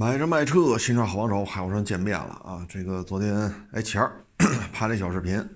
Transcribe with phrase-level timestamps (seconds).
[0.00, 2.66] 买车卖车，新车好帮手，海沃山见面了啊！
[2.70, 3.34] 这个昨天
[3.70, 4.24] 哎前儿
[4.72, 5.46] 拍了一小视频，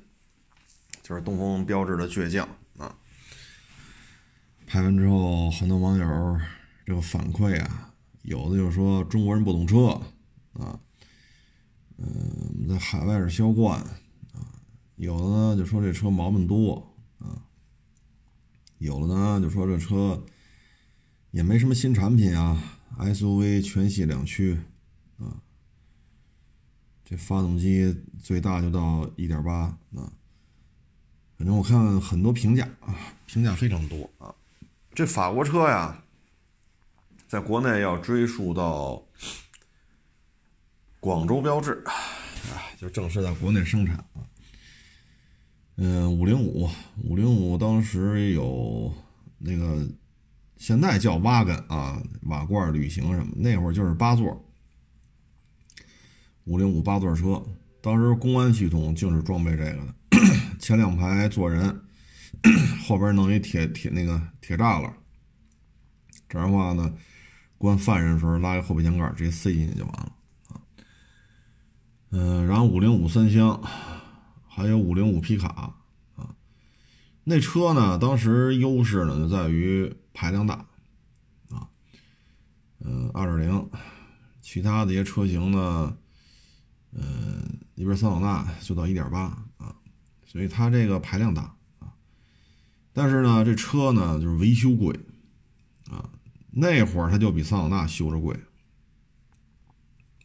[1.02, 2.46] 就是东风标致的倔强
[2.76, 2.94] 啊。
[4.66, 6.38] 拍完之后，很多网友
[6.84, 9.98] 这个反馈啊，有的就说中国人不懂车
[10.52, 10.78] 啊，
[11.96, 13.80] 嗯，在海外是销冠
[14.34, 14.44] 啊，
[14.96, 17.40] 有的呢就说这车毛病多啊，
[18.76, 20.22] 有的呢就说这车
[21.30, 22.62] 也没什么新产品啊。
[22.98, 24.58] SUV 全系两驱，
[25.18, 25.40] 啊，
[27.04, 29.52] 这发动机最大就到一点八，
[29.96, 30.12] 啊，
[31.36, 32.94] 反正我看很多评价啊，
[33.26, 34.34] 评价非常多啊。
[34.94, 36.04] 这法国车呀，
[37.26, 39.02] 在国内要追溯到
[41.00, 41.92] 广州标志，啊，
[42.78, 44.22] 就正式在国内生产啊。
[45.76, 46.70] 嗯，五零五，
[47.02, 48.94] 五零五当时有
[49.38, 49.86] 那个。
[50.64, 53.34] 现在叫瓦根啊，瓦罐旅行什么？
[53.36, 54.42] 那会儿就是八座，
[56.44, 57.44] 五零五八座车。
[57.82, 59.94] 当时公安系统就是装备这个的，
[60.58, 61.82] 前两排坐人，
[62.88, 64.90] 后边弄一铁铁那个铁栅栏，
[66.30, 66.90] 这样的话呢，
[67.58, 70.12] 关犯人的时候拉个后备箱盖，直接塞进去就完了。
[72.12, 73.62] 嗯，然后五零五三厢，
[74.48, 75.74] 还有五零五皮卡
[76.16, 76.34] 啊。
[77.22, 79.94] 那车呢，当时优势呢就在于。
[80.14, 80.54] 排量大，
[81.50, 81.68] 啊，
[82.78, 83.70] 嗯，二点零，
[84.40, 85.98] 其他的一些车型呢，
[86.92, 89.22] 嗯，一边桑塔纳就到一点八
[89.58, 89.74] 啊，
[90.24, 91.92] 所以它这个排量大啊，
[92.92, 94.98] 但是呢，这车呢就是维修贵
[95.90, 96.08] 啊，
[96.52, 98.38] 那会儿它就比桑塔纳修着贵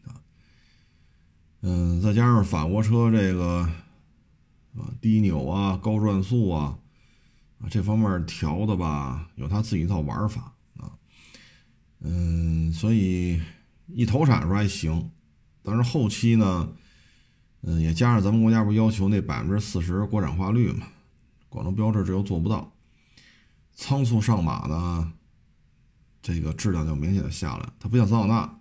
[0.06, 0.22] 啊，
[1.62, 3.68] 嗯，再加上法国车这个
[4.78, 6.78] 啊低扭啊高转速啊。
[7.70, 10.92] 这方面调的吧，有他自己一套玩法啊，
[12.00, 13.42] 嗯，所以
[13.88, 15.12] 一投产时候还行，
[15.62, 16.72] 但是后期呢，
[17.62, 20.88] 嗯，也加上咱们国家不要求那百分之四十国产化率嘛，
[21.50, 22.72] 广州标志这又做不到，
[23.76, 25.12] 仓促上马呢，
[26.22, 27.70] 这个质量就明显的下来。
[27.80, 28.60] 它不像桑塔纳，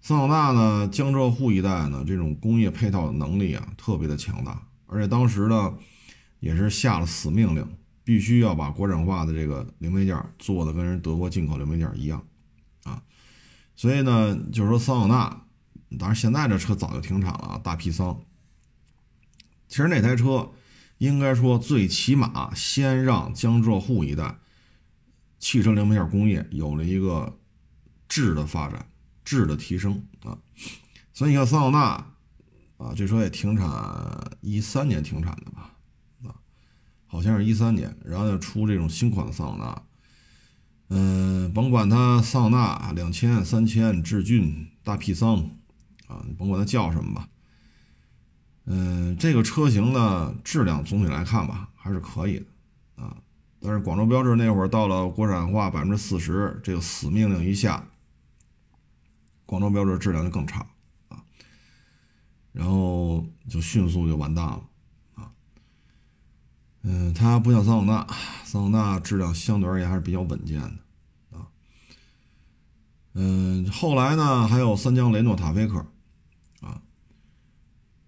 [0.00, 5.74] 桑塔纳呢，江浙沪一带呢，这种工业配套能力啊，特别的强大，而且当时呢，
[6.40, 7.66] 也是下了死命令。
[8.10, 12.26] 必须要把国产化的这个零配件做的跟人德国进口零配件一样，
[12.82, 13.00] 啊，
[13.76, 18.20] 所以呢，就是说桑塔纳，当然现在这车早就停产了，大皮桑。
[19.68, 20.50] 其实那台车
[20.98, 24.40] 应该说最起码先让江浙沪一带
[25.38, 27.38] 汽车零配件工业有了一个
[28.08, 28.90] 质的发展、
[29.24, 30.36] 质的提升啊。
[31.12, 33.68] 所以你看桑塔纳啊，这车也停产
[34.40, 35.69] 一三年停产的吧。
[37.12, 39.82] 好像是一三年，然后要出这种新款的桑塔纳，
[40.90, 45.38] 嗯，甭管它桑塔纳两千、三千、致俊、大 P 桑，
[46.06, 47.28] 啊，你甭管它叫什么吧，
[48.66, 53.16] 嗯，这个车型呢，质量总体来看吧，还是可以的，啊，
[53.60, 57.88] 但是广州标志那会儿到了国产化百分之四十这个死命令一下，
[59.46, 60.64] 广州标志质量就更差
[61.08, 61.24] 啊，
[62.52, 64.62] 然后就迅速就完蛋了。
[66.82, 68.06] 嗯，它不像桑塔纳，
[68.44, 71.46] 桑塔纳质量相对而言还是比较稳健的啊。
[73.12, 75.78] 嗯，后来呢，还有三江雷诺塔菲克
[76.62, 76.80] 啊，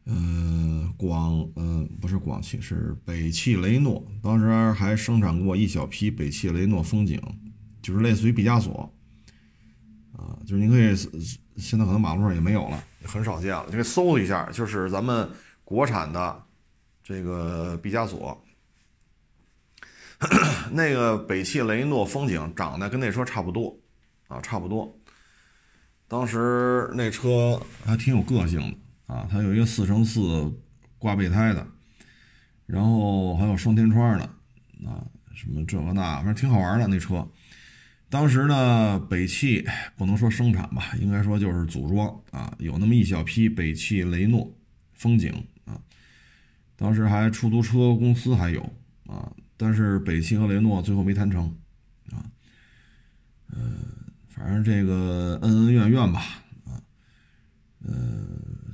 [0.07, 7.21] 嗯，广嗯不是广汽，是北汽雷诺，当时还生产过一小批北汽雷诺风景，
[7.83, 8.91] 就是类似于毕加索
[10.17, 10.97] 啊，就是您可以
[11.59, 15.29] 现在可能马路上也没有了，很少见了，你可以搜一下，就是咱们
[15.63, 16.43] 国产的
[17.03, 18.43] 这个毕加索。
[20.73, 23.79] 那个北汽雷诺风景长得跟那车差不多，
[24.29, 24.99] 啊，差不多。
[26.07, 30.53] 当时那车还挺有个性的啊，它有一个四乘四
[30.99, 31.67] 挂备胎的，
[32.67, 34.25] 然后还有双天窗的，
[34.87, 35.03] 啊，
[35.35, 37.27] 什么这个那，反正挺好玩的那车。
[38.09, 39.67] 当时呢，北汽
[39.97, 44.55] 不能说生产吧，应该说就是组装啊，有那么一小批北汽雷诺
[44.93, 45.33] 风景
[45.65, 45.81] 啊，
[46.77, 48.61] 当时还出租车公司还有
[49.07, 49.33] 啊。
[49.65, 51.45] 但是北汽和雷诺最后没谈成，
[52.11, 52.19] 啊，
[53.53, 53.79] 嗯，
[54.27, 56.21] 反正这个恩恩怨怨吧，
[56.67, 56.83] 啊，
[57.85, 57.95] 呃，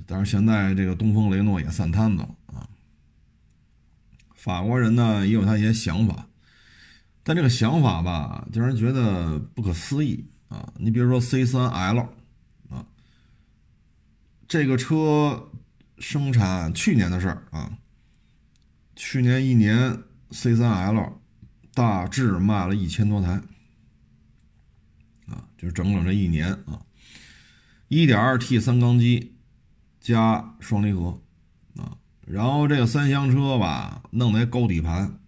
[0.07, 2.67] 但是现在这个东风雷诺也散摊子了啊。
[4.35, 6.27] 法国人呢也有他一些想法，
[7.23, 10.73] 但这个想法吧，就让人觉得不可思议啊。
[10.79, 12.09] 你比如说 C3L，
[12.71, 12.87] 啊，
[14.49, 15.51] 这个车
[15.99, 17.77] 生产去年的事儿啊，
[18.97, 20.03] 去年一年。
[20.31, 21.13] C3L
[21.75, 23.41] 大致卖了一千多台，
[25.27, 26.83] 啊，就是整整这一年啊。
[27.89, 29.35] 1.2T 三缸机
[30.01, 31.21] 加双离合
[31.77, 31.97] 啊，
[32.27, 35.19] 然后这个三厢车吧，弄那高底盘。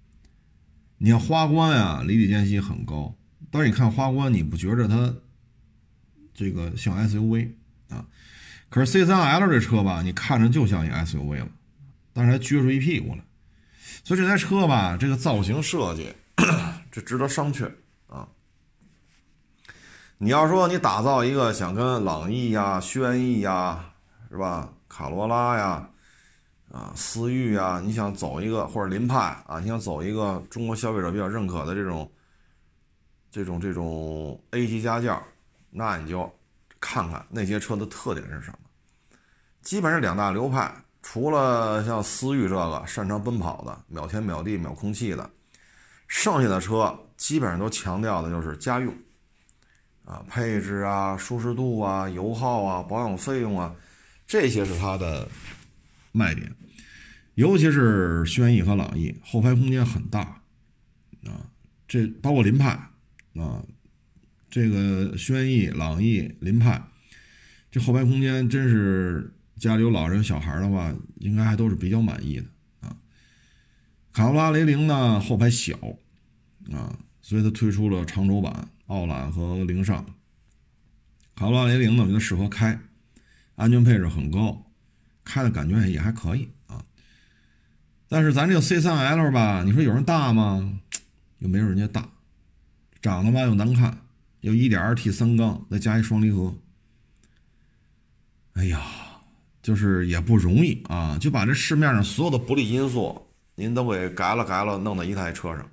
[0.99, 3.17] 你看花冠啊，离地间隙很高，
[3.51, 5.15] 但是你看花冠，你不觉着它
[6.35, 7.53] 这个像 SUV
[7.89, 8.07] 啊？
[8.69, 11.49] 可是 C3L 这车吧，你看着就像一 SUV 了，
[12.13, 13.25] 但是还撅出一屁股来。
[14.05, 16.15] 所以这台车吧，这个造型设计，
[16.91, 17.71] 这值得商榷
[18.07, 18.29] 啊。
[20.19, 23.93] 你要说你打造一个想跟朗逸呀、轩逸呀，
[24.31, 24.73] 是吧？
[24.89, 25.87] 卡罗拉呀。
[26.73, 32.09] 啊，思域啊，你想走一个或者凌派啊，你想走一个中国消费者比较认可的这种、
[33.29, 35.21] 这种、这种 A 级家轿，
[35.69, 36.33] 那你就
[36.79, 38.59] 看看那些车的特点是什么。
[39.63, 40.73] 基本上两大流派，
[41.03, 45.31] 除了像思域这个擅长奔跑的、秒天秒地秒空气的，
[46.09, 48.95] 剩下的车基本上都强调的就是家用
[50.05, 53.75] 啊，配置啊、舒适度啊、油耗啊、保养费用啊，
[54.27, 55.29] 这些是它的
[56.13, 56.53] 卖点。
[57.35, 60.21] 尤其是轩逸和朗逸，后排空间很大，
[61.25, 61.47] 啊，
[61.89, 62.71] 这包括凌派，
[63.37, 63.65] 啊，
[64.51, 66.83] 这个轩逸、朗逸、凌派，
[67.71, 72.47] 这后排空间真是家里有老人、小孩的话，应该还都是比较满意的
[72.81, 72.97] 啊。
[74.11, 75.77] 卡罗拉雷凌呢，后排小，
[76.73, 80.03] 啊，所以它推出了长轴版傲揽和凌尚。
[81.37, 82.81] 卡罗拉雷凌呢，我觉得适合开，
[83.57, 84.73] 安全配置很高，
[85.25, 86.83] 开的感觉也还可以啊。
[88.09, 90.81] 但是咱这个 C3L 吧，你说有人大吗？
[91.41, 92.09] 又没有人家大，
[93.03, 93.99] 长得吧又难看，
[94.41, 96.55] 又 1.2T 三缸，再加一双离合，
[98.55, 98.81] 哎呀，
[99.63, 101.19] 就是也不容易啊！
[101.21, 105.69] 就把这市面上所有的不利因素，您都给改了改了，弄到一台车上，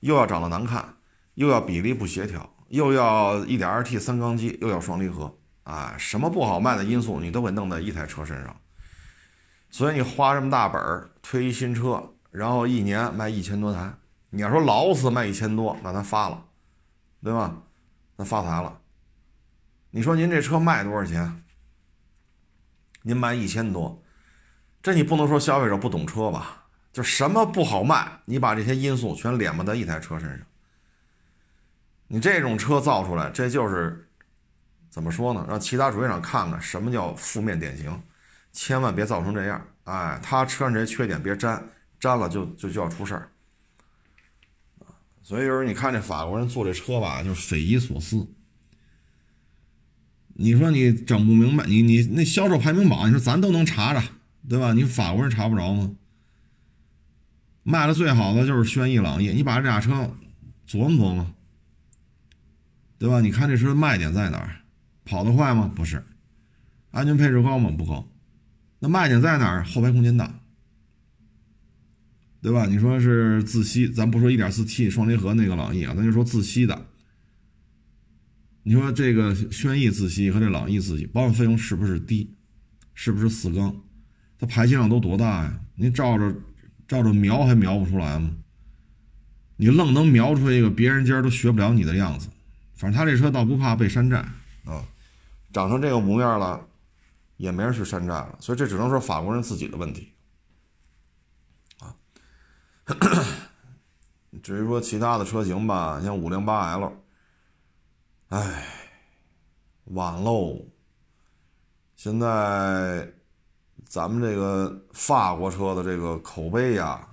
[0.00, 0.96] 又要长得难看，
[1.34, 5.32] 又要比例不协调，又要 1.2T 三缸机，又要双离合，
[5.62, 8.56] 啊，什么不好卖的因素，你都给弄在一台车身上。
[9.70, 13.92] 所以你花这么大本儿推一新车，然后一年卖一千多台，
[14.30, 16.44] 你要说劳斯卖一千多，那咱发了，
[17.22, 17.56] 对吧？
[18.16, 18.80] 那发财了。
[19.90, 21.42] 你说您这车卖多少钱？
[23.02, 24.02] 您卖一千多，
[24.82, 26.64] 这你不能说消费者不懂车吧？
[26.92, 30.46] 就什么不好卖，你把这些因素全敛不在一台车身上。
[32.08, 34.08] 你这种车造出来，这就是
[34.90, 35.46] 怎么说呢？
[35.48, 38.02] 让其他主机厂看看什么叫负面典型。
[38.52, 41.66] 千万别造成这样，哎，他车上这些缺点别沾，
[41.98, 43.30] 沾了就就就要出事儿，
[45.22, 48.28] 所以有时候你看这法国人做这车吧，就匪夷所思。
[50.34, 54.02] 你说你整不明白，你你那销售排名榜，你说咱都能查着，
[54.48, 54.72] 对吧？
[54.72, 55.92] 你法国人查不着吗？
[57.62, 60.16] 卖的最好的就是轩逸、朗逸，你把这俩车
[60.66, 61.34] 琢磨琢磨，
[62.98, 63.20] 对吧？
[63.20, 64.56] 你看这车卖点在哪儿？
[65.04, 65.70] 跑得快吗？
[65.74, 66.02] 不是。
[66.90, 67.70] 安全配置高吗？
[67.70, 68.08] 不高。
[68.80, 69.64] 那卖点在哪儿？
[69.64, 70.40] 后排空间大，
[72.40, 72.66] 对吧？
[72.66, 76.86] 你说是自吸，咱不说 1.4T 双离合那个朗逸啊，咱就说自吸的。
[78.62, 82.34] 你说这个轩逸自吸和这朗逸自吸，保养费用是不是低？
[82.94, 83.74] 是不是四缸？
[84.38, 85.60] 它排气量都多大呀？
[85.74, 86.34] 你照着
[86.86, 88.30] 照着描还描不出来吗？
[89.56, 92.28] 你愣能描出一个别人家都学不了你的样子。
[92.74, 94.18] 反正他这车倒不怕被山寨
[94.64, 94.84] 啊，
[95.52, 96.68] 长成这个模样了。
[97.38, 100.12] 也没人去山寨了，所以这只能说法国人自己的问题，
[101.80, 101.96] 啊。
[104.44, 106.92] 至于说其他的车型吧，像五零八 L，
[108.32, 108.64] 哎，
[109.84, 110.58] 晚喽。
[111.94, 113.06] 现在
[113.84, 117.06] 咱们这个法国车的这个口碑呀，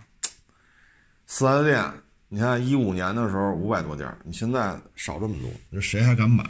[1.27, 1.83] 四 S 店，
[2.29, 6.41] 你看一五年的时候五百多家，你现在少这么多，这谁还敢买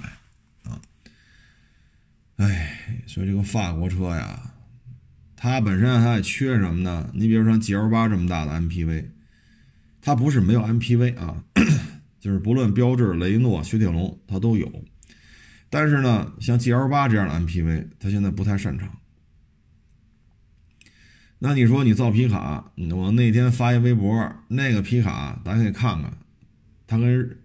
[0.65, 0.79] 啊？
[2.37, 4.53] 哎，所以这个法国车呀，
[5.35, 7.09] 它本身还缺什么呢？
[7.15, 9.09] 你比如说 GL 八这么大的 MPV，
[9.99, 11.43] 它不是没有 MPV 啊，
[12.19, 14.71] 就是不论标致、雷诺、雪铁龙，它都有。
[15.69, 18.97] 但是呢，像 GL 八这样的 MPV，它现在不太擅长。
[21.39, 26.17] 那你说你造皮卡，我那天发一微博，那个皮卡咱可以看看，
[26.85, 27.37] 它跟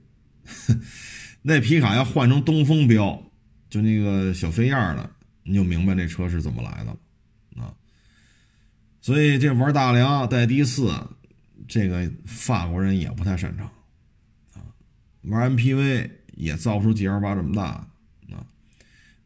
[1.43, 3.23] 那皮卡要换成东风标。
[3.71, 5.11] 就那个小飞燕的，
[5.43, 6.97] 你就明白这车是怎么来的
[7.57, 7.75] 了啊！
[9.01, 10.93] 所以这玩大梁带低四，
[11.67, 13.69] 这个法国人也不太擅长。
[15.25, 17.87] 玩 MPV 也造不出 GL 八这么大
[18.33, 18.47] 啊，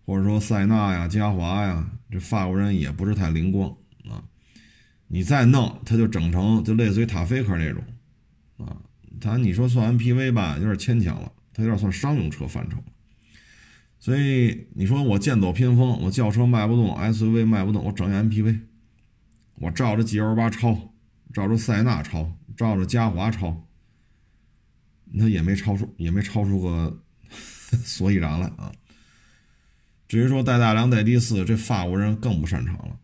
[0.04, 3.70] 或者说塞纳呀、嘉华呀，这法国人也不是太灵光
[4.08, 4.22] 啊。
[5.08, 7.82] 你再弄，他就整成就类似于塔菲克那种
[8.58, 8.76] 啊。
[9.20, 12.76] 他你说算 MPV 吧，有点牵强了，他有点算商用车范畴。
[13.98, 18.60] 所以你说我剑走偏锋，我轿车卖不动，SUV 卖不动，我整一 MPV，
[19.56, 20.92] 我照着 G L 八超，
[21.32, 23.67] 照着塞纳超，照着嘉华超，
[25.10, 27.00] 那也没超出，也没超出个
[27.84, 28.72] 所以然来啊。
[30.08, 32.98] 至于说带大梁带第四，这法国人更不擅长了。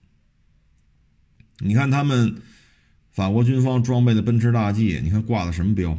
[1.59, 2.41] 你看他们
[3.11, 5.99] 法国军方装备的奔驰大 G，你看挂的什么标？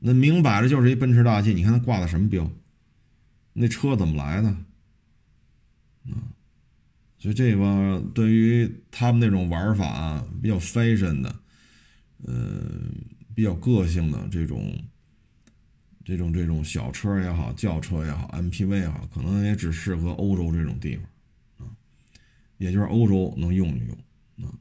[0.00, 2.50] 那明摆着就是一奔驰大 G，你看它挂的什么标？
[3.52, 4.48] 那车怎么来的？
[4.48, 6.16] 啊，
[7.18, 11.36] 所以这个对于他们那种玩法比较 fashion 的，
[12.24, 12.62] 呃，
[13.34, 14.72] 比较个性的这种，
[16.08, 21.68] 这种这种小车也好，轿车也好，MPV 也好，可能也只适合欧洲这种地方啊，
[22.56, 24.54] 也就是欧洲能用一用啊。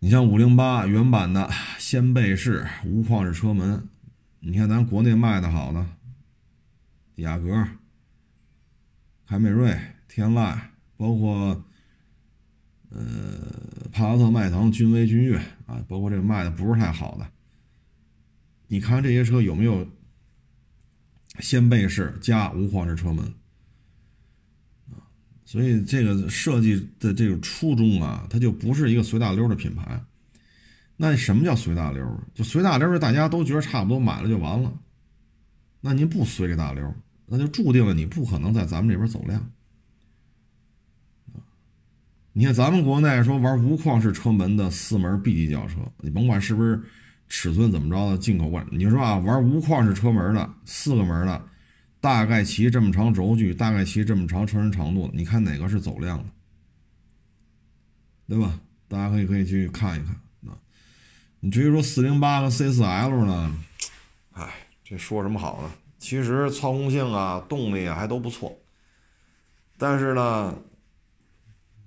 [0.00, 3.88] 你像五零八原版的掀背式无框式车门，
[4.40, 5.86] 你看咱国内卖的好的。
[7.14, 7.66] 雅阁、
[9.26, 9.74] 凯美瑞、
[10.06, 10.58] 天籁，
[10.98, 11.64] 包括
[12.90, 13.00] 呃
[13.90, 17.26] 帕萨特、迈腾、君威、君越啊，包括这个卖的不是太好的，
[18.66, 19.86] 你看这些车有没有
[21.40, 23.24] 掀背式加无框式车门
[24.90, 25.02] 啊？
[25.44, 30.02] 所以这个设计的这个初衷啊，它就不是一个随大溜的品牌。
[30.96, 32.20] 那什么叫随大溜？
[32.34, 34.72] 就随大溜，大家都觉得差不多，买了就完了。
[35.80, 36.94] 那您不随这大溜？
[37.26, 39.50] 那就注定了你不可能在咱们这边走量，
[42.34, 46.84] 你看咱们国内说玩无框式车门的四门 B 级轿车，你甭管是不是
[47.36, 51.48] 尺寸怎么着的进口过来，你说啊，玩无框式车门的四个门的，
[52.00, 56.24] 大概骑这么长轴距，大概骑这么长车身长度，你看哪个是走量的，
[58.28, 58.60] 对吧？
[58.86, 60.14] 大家可以可以去看一看
[60.48, 60.56] 啊。
[61.40, 63.58] 你至于说四零八和 C 四 L 呢，
[64.30, 65.72] 哎，这说什么好呢？
[65.98, 68.56] 其实操控性啊、动力啊还都不错，
[69.76, 70.56] 但是呢，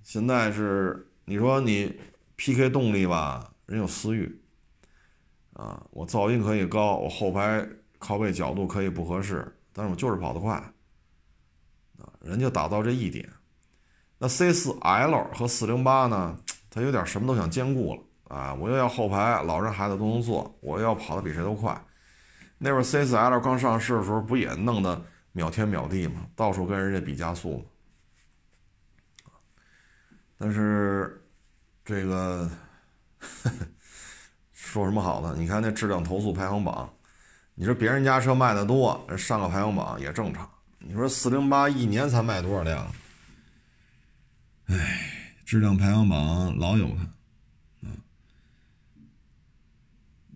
[0.03, 1.93] 现在是你说你
[2.35, 4.41] PK 动力吧，人有思域
[5.57, 10.53] 啊，我噪音可以高，我后排靠背角度可以不合适，但是我就是跑得快
[11.97, 13.27] 啊，人就打造这一点。
[14.19, 16.37] 那 C 四 L 和四零八呢，
[16.69, 21.75] 它有点什么都想兼顾了啊，我又要后排老人孩子都能坐，我又要跑得比谁都快。
[22.59, 26.27] 那会儿 C4L 刚上市的时候，不也弄得秒天秒地吗？
[26.35, 27.65] 到处跟人家比加速吗？
[30.37, 31.19] 但是
[31.83, 32.47] 这个
[34.67, 35.33] 说什么好呢？
[35.39, 36.93] 你看那质量投诉排行榜，
[37.55, 40.47] 你说别人家车卖的多，上个排行榜也正常。
[40.79, 42.93] 你说408一年才卖多少辆？
[44.65, 45.09] 哎，
[45.45, 47.07] 质量排行榜老有它。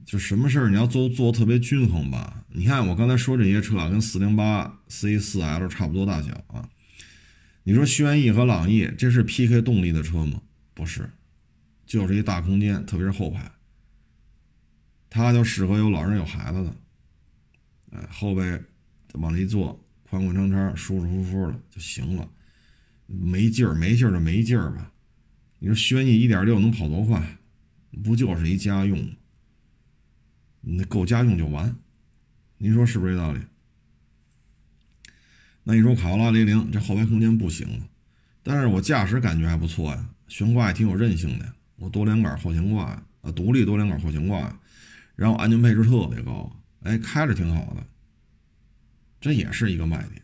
[0.05, 2.43] 就什么事儿你要做做特别均衡吧？
[2.49, 6.67] 你看我刚才说这些车啊，跟四零八 C 四 L 差不多大小啊。
[7.63, 10.41] 你说轩逸和朗逸，这是 PK 动力的车吗？
[10.73, 11.09] 不是，
[11.85, 13.51] 就是一大空间，特别是后排，
[15.11, 16.75] 它就适合有老人有孩子的。
[17.91, 18.59] 哎，后背
[19.15, 19.77] 往里一坐，
[20.09, 22.27] 宽宽敞敞，舒舒服服的就行了。
[23.05, 24.93] 没劲儿，没劲儿就没劲儿吧。
[25.59, 27.37] 你说轩逸一点六能跑多快？
[28.03, 29.11] 不就是一家用吗？
[30.61, 31.75] 那够家用就完，
[32.57, 33.41] 您说是不是这道理？
[35.63, 37.85] 那你说卡罗拉雷凌这后排空间不行了，
[38.41, 44.59] 但是我驾驶感觉还不错呀，悬挂也挺有韧性的，我多连杆后悬挂呀，啊，独立多连杆后悬挂呀，
[45.15, 46.51] 然后安全配置特别高，
[46.83, 47.85] 哎，开着挺好的，
[49.19, 50.21] 这也是一个卖点。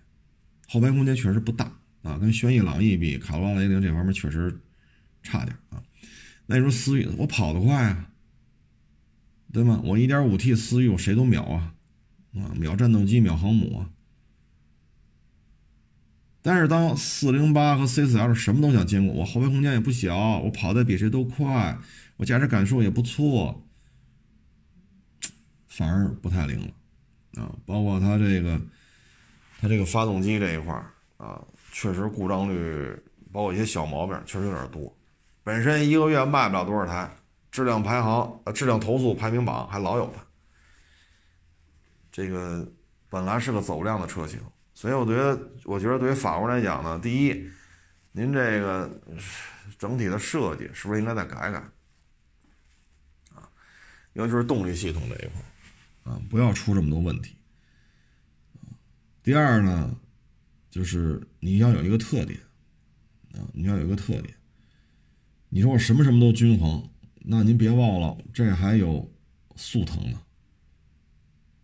[0.68, 4.60] 后排空间确实不大啊，跟轩逸、朗逸比，卡罗拉雷凌这方面确实
[5.22, 5.82] 差点啊。
[6.46, 8.10] 那你说思域，我跑得快啊。
[9.54, 9.82] 对吗？
[9.86, 11.74] 我 1.5T 思域，我谁都秒啊，
[12.36, 13.90] 啊，秒战斗机，秒航母啊。
[16.42, 21.78] 但是当408和 C4L 什么都想兼顾，我后排空间也不小，我跑的比谁都快，
[22.18, 23.67] 我驾驶感受也不错，
[25.78, 27.54] 反而不太灵了啊。
[27.66, 28.60] 包括它这个，
[29.62, 30.74] 它这个发动机这一块
[31.18, 31.40] 啊，
[31.72, 32.92] 确实故障率，
[33.32, 34.92] 包括一些小毛病，确实有点多。
[35.44, 37.10] 本身一个月卖不了多少台。
[37.50, 40.22] 质量排行呃，质量投诉排名榜还老有它。
[42.12, 42.72] 这个
[43.10, 44.40] 本来是个走量的车型，
[44.76, 47.50] 所以我觉得，我觉得对于法国来讲呢，第一，
[48.12, 48.88] 您这个
[49.80, 51.58] 整体的设计是不是应该再改改
[53.34, 53.50] 啊？
[54.14, 55.42] 尤其是动力系统这一块
[56.08, 57.36] 啊，不要出这么多问题。
[59.22, 60.00] 第二呢，
[60.70, 62.40] 就是你要有一个特点
[63.34, 64.34] 啊，你要有一个特点。
[65.50, 66.90] 你说我什么什么都均衡。
[67.30, 69.12] 那您别忘了，这还有
[69.58, 70.22] 速腾呢。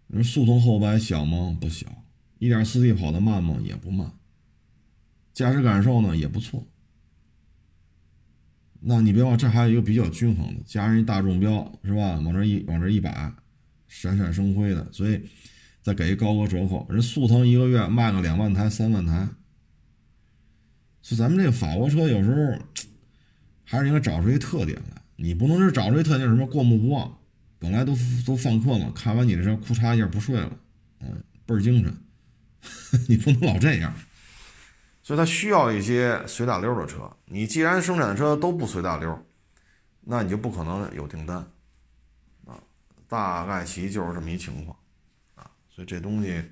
[0.07, 1.57] 你说速腾后排小吗？
[1.61, 2.03] 不小
[2.39, 3.57] ，1.4T 跑得慢吗？
[3.63, 4.11] 也不慢。
[5.33, 6.67] 驾驶感受呢也不错。
[8.81, 12.19] 那你别忘，这还有一个比较均衡的，加上一大众标是吧？
[12.19, 13.33] 往这一往这一摆，
[13.95, 15.21] 闪闪生辉的，所以
[15.83, 16.85] 再给一高额折扣。
[16.89, 19.27] 人速腾一个月卖个两万台、三万台，
[21.03, 22.57] 所以咱们这个法国车有时候
[23.63, 25.01] 还是应该找出一特点来。
[25.15, 27.17] 你不能是找出一特点什么过目不忘，
[27.59, 27.95] 本来都
[28.25, 30.51] 都犯困了，看完你这车，哭嚓一下不睡了，
[30.99, 31.95] 嗯，倍儿精神。
[33.07, 33.93] 你不能老这样。
[35.03, 37.09] 所以它需要一些随大溜的车。
[37.25, 39.25] 你既然生产的车都不随大溜，
[40.01, 41.45] 那你就不可能有订单。
[43.13, 44.75] 大概其就是这么一情况
[45.35, 45.51] 啊。
[45.69, 46.43] 所以这东西，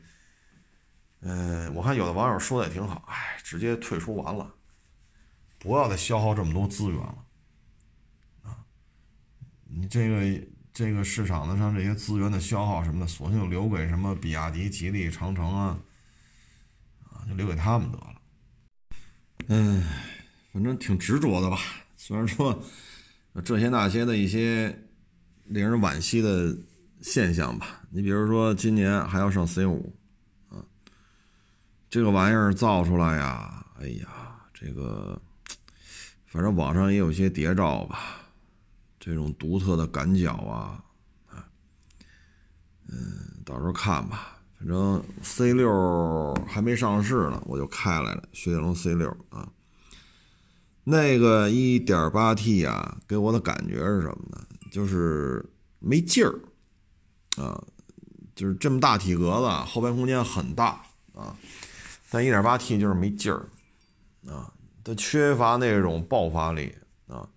[1.22, 4.53] 嗯，我看有的网友说的也挺好，哎，直接退出完了，
[5.58, 7.25] 不要再消耗这么多资源了
[8.44, 8.58] 啊。
[9.65, 15.80] 你这个这个市场的上这些资源的消耗什么的，索性留给什么比亚迪、吉利、长城啊，
[17.10, 18.15] 啊，就留给他们得了。
[19.48, 19.84] 嗯，
[20.53, 21.58] 反正挺执着的吧。
[21.98, 22.63] 虽然说
[23.44, 24.88] 这些那些的一些
[25.51, 26.55] 令人惋惜的
[27.01, 27.81] 现象吧。
[27.89, 29.93] 你比如说，今年还要上 C 五，
[30.50, 30.63] 啊，
[31.89, 34.08] 这个玩意儿造出来呀，哎呀，
[34.53, 35.22] 这个
[36.25, 38.22] 反正网上也有些谍照吧，
[39.00, 40.81] 这种独特的感脚啊，
[41.27, 41.46] 啊，
[42.88, 44.38] 嗯，到时候看吧。
[44.58, 49.51] 反正 C 六还没上市呢，我就开来了雪铁龙 C 六啊。
[50.84, 54.46] 那个 1.8T 啊，给我的感觉是什么呢？
[54.72, 55.46] 就是
[55.78, 56.34] 没劲儿
[57.38, 57.62] 啊，
[58.34, 61.36] 就是这么大体格子，后排空间很大啊，
[62.10, 63.46] 但 1.8T 就是没劲儿
[64.28, 64.51] 啊，
[64.84, 66.75] 它缺乏那种爆发力
[67.08, 67.28] 啊。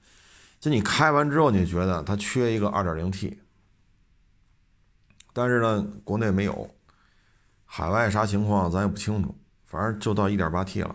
[0.61, 3.37] 就你开完之后，你觉得它缺一个 2.0T，
[5.35, 6.75] 但是呢，国内没有。
[7.67, 10.95] 海外啥情况咱也不清楚，反正就到 1.8T 了。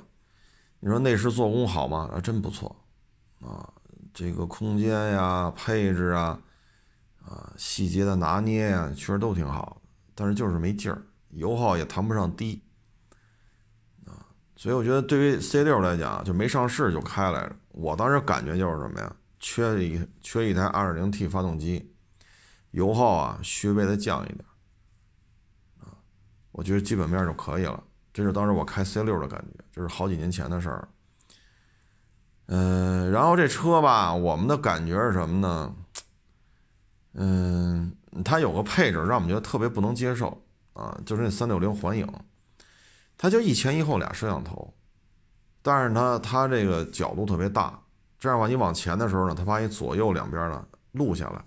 [0.79, 2.09] 你说内饰做工好吗？
[2.13, 2.73] 啊，真不错，
[3.41, 3.73] 啊，
[4.13, 6.39] 这个空间呀、配置啊、
[7.25, 9.81] 啊细节的拿捏呀，确实都挺好。
[10.15, 12.61] 但是就是没劲儿，油耗也谈不上低，
[14.05, 17.55] 啊，所以我觉得对于 C6 来讲，就没上市就开来着。
[17.69, 19.15] 我当时感觉就是什么呀？
[19.39, 21.93] 缺一缺一台 2.0T 发动机，
[22.71, 24.43] 油耗啊稍微的降一点
[25.79, 25.95] 啊。
[26.51, 30.89] 我觉得基本面就可以了，这是当时我开 C 六的感觉，这是好几年前的事儿。
[32.51, 35.75] 嗯，然后这车吧，我们的感觉是什么呢？
[37.13, 40.41] 嗯，它有个配置让我们觉得特别不能接受
[40.73, 42.11] 啊，就是那三六零环影，
[43.19, 44.73] 它就一前一后俩摄像头，
[45.61, 47.79] 但是它它这个角度特别大，
[48.17, 51.43] 这样的话你往前的时候呢，它把你左右两边呢录下来。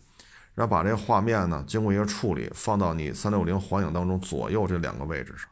[0.55, 5.49] 然后把这个画面呢，经过一个处理，放到你三六零环影当中左右这两个位置上。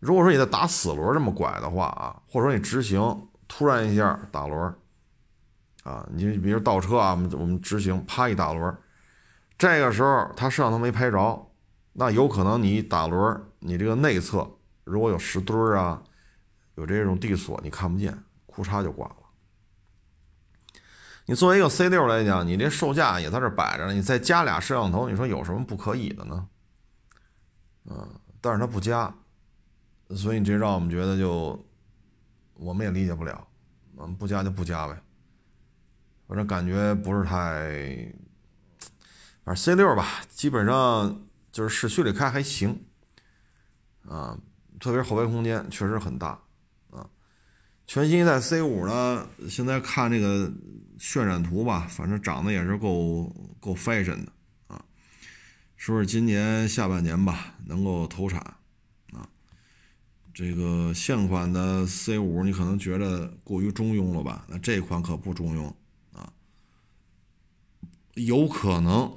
[0.00, 3.00] 如果说你在打死轮这么拐的话啊，或者说你直行
[3.56, 4.74] 突然一下打轮
[5.84, 8.76] 啊，你比如倒车啊，我们我们直行啪一打轮
[9.56, 11.52] 这个时候它摄像头没拍着，
[11.92, 16.02] 那有可能你打轮你这个内侧如果有石墩啊，
[16.74, 19.16] 有这种地锁你看不见，库嚓就挂了。
[21.26, 26.48] 你作为一个 C 六来讲，你这售价也在这摆着呢，你再加俩摄像头，你说有什么不可以的呢？
[27.84, 29.14] 嗯，但是它不加，
[30.10, 31.64] 所以你这让我们觉得就
[32.54, 33.46] 我们也理解不了，
[33.98, 35.00] 嗯，不加就不加呗，
[36.26, 38.12] 反正感觉不是太，
[39.44, 42.84] 反正 C 六吧，基本上就是市区里开还行，
[44.08, 44.38] 啊，
[44.80, 46.38] 特别是后排空间确实很大，
[46.90, 47.08] 啊，
[47.86, 50.52] 全新一代 C 五呢，现在看这个。
[50.96, 53.24] 渲染图吧，反正长得也是够
[53.58, 54.32] 够 fashion 的
[54.68, 54.82] 啊，
[55.76, 58.40] 是不是今年下半年吧能够投产？
[60.34, 64.44] 这个现款的 C 五你可能觉得过于中庸了吧？
[64.48, 65.72] 那这款可不中庸
[66.12, 66.32] 啊，
[68.14, 69.16] 有可能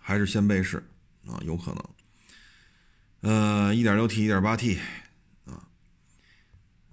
[0.00, 0.88] 还是先背试
[1.26, 1.84] 啊，有可能。
[3.20, 4.78] 呃，1.6T、1.8T
[5.46, 5.68] 啊，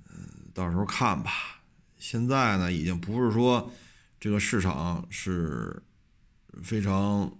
[0.09, 1.61] 嗯，到时候看吧。
[1.99, 3.71] 现在呢，已经不是说
[4.19, 5.83] 这个市场是
[6.63, 7.31] 非常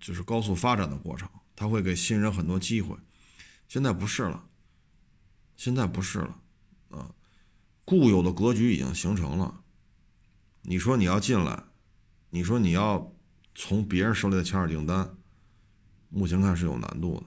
[0.00, 2.96] 就是高速发展的过程，它会给新人很多机会。
[3.70, 4.48] 现在不是了，
[5.54, 6.40] 现在不是了
[6.90, 7.14] 啊，
[7.84, 9.62] 固有的格局已经形成了。
[10.62, 11.62] 你说你要进来，
[12.30, 13.14] 你说你要
[13.54, 15.16] 从别人手里的抢点订单，
[16.08, 17.26] 目前看是有难度的。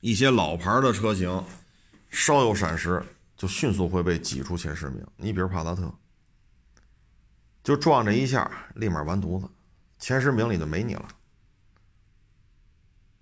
[0.00, 1.44] 一些老牌的车型
[2.10, 3.00] 稍有闪失。
[3.34, 5.04] 就迅速会被挤出前十名。
[5.16, 5.92] 你比如帕萨特，
[7.64, 9.48] 就撞这一下，立马完犊子，
[9.98, 11.08] 前十名里就没你了。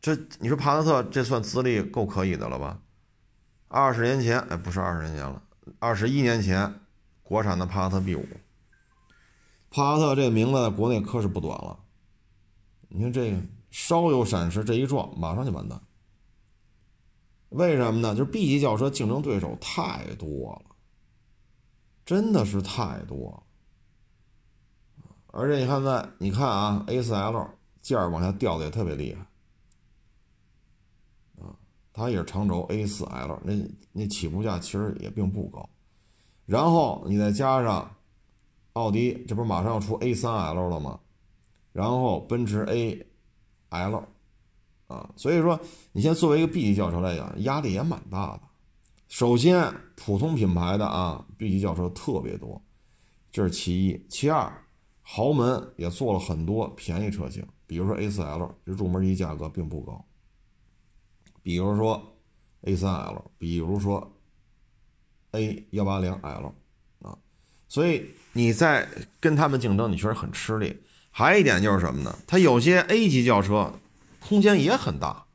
[0.00, 2.80] 这你说帕萨特这算资历够可以的了吧？
[3.68, 5.42] 二十年前，哎，不是二十年前了，
[5.78, 6.80] 二十一年前，
[7.22, 8.26] 国产的帕萨特 B 五，
[9.70, 11.78] 帕萨特这名字在国内可是不短了。
[12.88, 15.80] 你看这个稍有闪失，这一撞马上就完蛋。
[17.50, 18.14] 为什么呢？
[18.14, 20.76] 就是 B 级轿车竞争对手太多了，
[22.04, 23.42] 真的是太多了。
[25.26, 29.26] 而且你看在，你看啊，A4L 件儿往下掉的也特别厉害。
[32.00, 33.52] 它也是长轴 A4L，那
[33.92, 35.68] 那起步价其实也并不高，
[36.46, 37.94] 然后你再加上
[38.72, 40.98] 奥迪，这不是马上要出 A3L 了吗？
[41.74, 42.64] 然后奔驰
[43.70, 44.02] AL，
[44.86, 45.60] 啊，所以说
[45.92, 48.40] 你现在作为一个 B 级轿车来讲，压力也蛮大的。
[49.08, 52.62] 首先，普通品牌的啊 B 级轿车特别多，
[53.30, 54.50] 这是其一；其二，
[55.02, 60.02] 豪门也做了很多便宜车型，比如说 A4L，这入门级价格并不高。
[61.42, 62.16] 比如说
[62.62, 64.16] A3L，比如说
[65.32, 66.52] A180L
[67.02, 67.18] 啊，
[67.68, 70.82] 所以你在跟他们竞争，你确实很吃力。
[71.10, 72.16] 还有一点就是什么呢？
[72.26, 73.72] 它有些 A 级轿车
[74.20, 75.26] 空间也很大，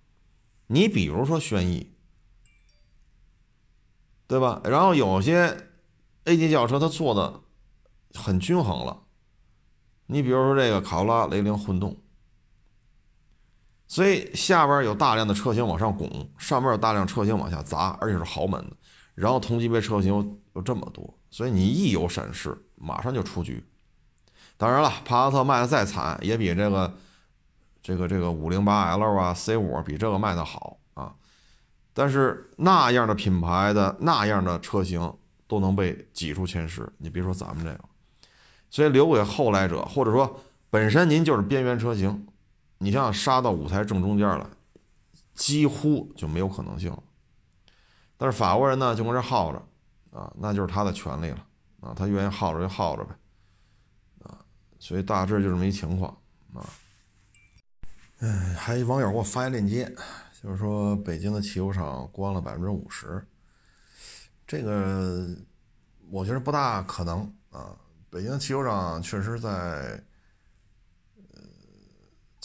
[0.68, 1.92] 你比如说轩逸，
[4.28, 4.62] 对吧？
[4.64, 5.70] 然后有些
[6.24, 7.42] A 级轿车它做的
[8.14, 9.04] 很均衡了，
[10.06, 11.98] 你比如说这个卡罗拉雷凌混动。
[13.88, 18.76] 所以下边有大量的车型往上拱，上面有大量车型往下砸，而且是豪门的，
[19.14, 23.64] 然后同级别车型又有这么多，所以你一有闪失，马上就出局。
[24.58, 26.94] 当然了，帕萨特卖的再惨，也比这个
[27.84, 31.14] 这个这个五零八 L 啊 C 五比这个卖的好啊。
[31.94, 35.14] 但是那样的品牌的那样的车型
[35.48, 37.80] 都能被挤出前十，你别说咱们这个，
[38.72, 42.28] 所以留给后来者，或者说本身您就是边缘车型。
[42.78, 44.50] 你像杀到舞台正中间了，
[45.34, 47.02] 几乎就没有可能性了。
[48.18, 49.68] 但是法国人呢，就跟这耗着，
[50.12, 51.48] 啊，那就是他的权利了，
[51.80, 53.16] 啊，他愿意耗着就耗着呗，
[54.24, 54.38] 啊，
[54.78, 56.12] 所以大致就这么一情况，
[56.54, 56.64] 啊。
[58.20, 59.90] 嗯，还有网友给我发一链接，
[60.44, 63.26] 就是说北京的汽油厂关了百分之五十，
[64.46, 65.28] 这个
[66.10, 67.76] 我觉得不大可能啊。
[68.10, 70.04] 北京汽油厂确实在。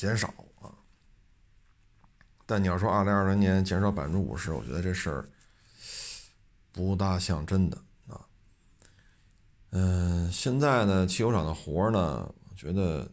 [0.01, 0.29] 减少
[0.63, 0.73] 啊，
[2.47, 5.29] 但你要说二零二零年减少百分之五十，我觉得这事儿
[6.73, 8.19] 不大像真的啊。
[9.73, 13.07] 嗯，现在呢，汽油厂的活呢，我觉得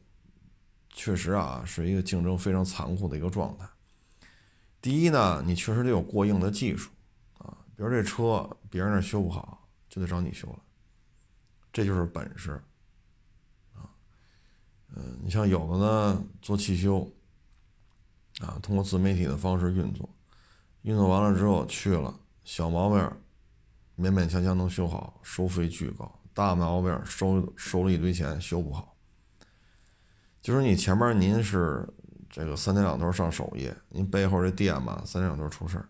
[0.93, 3.67] 确实啊，是一个竞争非常残酷的一个状态。
[4.81, 6.89] 第一呢，你确实得有过硬的技术
[7.39, 10.59] 啊，比如这车别人那修不好，就得找你修了，
[11.73, 12.63] 这就是本事。
[14.99, 17.07] 嗯，你像有的呢，做汽修，
[18.39, 20.09] 啊，通过自媒体的方式运作，
[20.81, 22.97] 运作完了之后去了，小毛病
[23.95, 28.95] 勉勉强强能修好，收费巨高；大毛病收收了一堆钱修不好。
[30.41, 31.87] 就是你前面您是
[32.27, 35.89] 这个三天两头上首页，您背后这店吧，三天两头出事儿，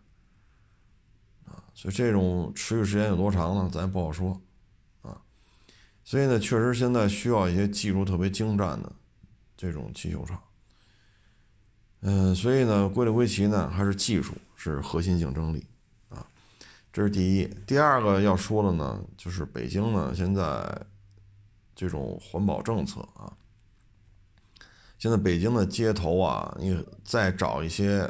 [1.45, 3.69] 啊，所以这种持续时间有多长呢？
[3.71, 4.41] 咱也不好说。
[6.07, 8.89] 所以呢，确实现在需要一些技术特别精湛的
[9.57, 10.41] 这种汽修厂。
[11.99, 15.67] 嗯，所以呢，归类归齐呢，还是技术是核心竞争力
[16.07, 16.25] 啊，
[16.93, 17.45] 这是第一。
[17.65, 20.81] 第二个要说的呢，就是北京呢现在
[21.75, 23.35] 这种环保政策啊，
[24.97, 28.09] 现在北京的街头啊，你再找一些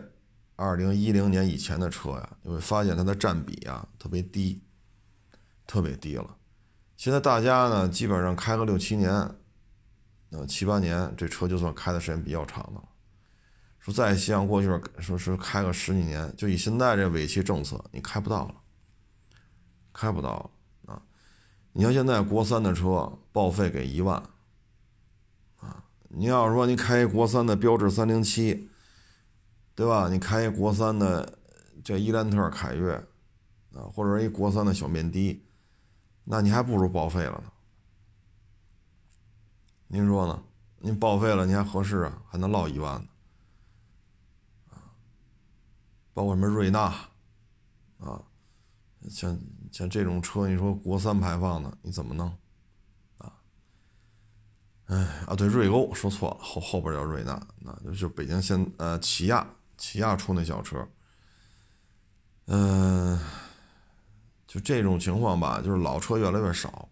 [0.56, 4.62] 二零一零年以前的车呀，你会发现它的占比啊特别低，
[5.66, 6.36] 特别低了。
[6.98, 9.12] 现在大家呢，基本上开个六七年，
[10.32, 12.90] 呃七八年，这车就算开的时间比较长的了。
[13.78, 14.68] 说再像过去
[15.00, 18.56] 说是开个十几年，就以现在这尾气政策，你开不到了，
[19.94, 20.52] 开不到
[20.88, 21.04] 了啊！
[21.74, 24.18] 你像现在国三的车报废给一万，
[25.60, 28.72] 啊，你要是说你开一国三的标致三零七，
[29.76, 30.10] 对吧？
[30.10, 31.38] 你开一国三的
[31.84, 32.96] 这伊兰特凯越，
[33.76, 35.44] 啊，或者一国三的小面的。
[36.30, 37.52] 那你还不如报废了呢，
[39.88, 40.44] 您说呢？
[40.80, 42.22] 您报废了，你还合适啊？
[42.28, 43.08] 还能落一万呢，
[44.72, 44.92] 啊，
[46.14, 46.82] 包括什么瑞纳，
[48.00, 48.22] 啊，
[49.10, 49.40] 像
[49.72, 52.28] 像这种车，你说国三排放的，你怎么弄？
[53.20, 53.34] 啊，
[54.88, 60.86] 哎啊，对，瑞欧说错了，后后边叫瑞纳，那就是北京现呃起亚，起亚出那小车，
[62.48, 63.18] 嗯。
[64.48, 66.88] 就这种情况吧，就是老车越来越少，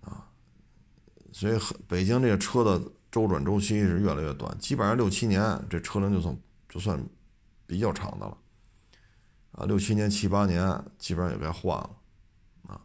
[0.00, 0.28] 啊，
[1.32, 6.36] 所以北京这个车的周转周期是越来越短，基本上六七年这车龄就算
[6.68, 7.00] 就算
[7.64, 8.36] 比较长的了。
[9.52, 11.90] 啊，六七年、七八年，基本上也该换了。
[12.66, 12.78] 啊，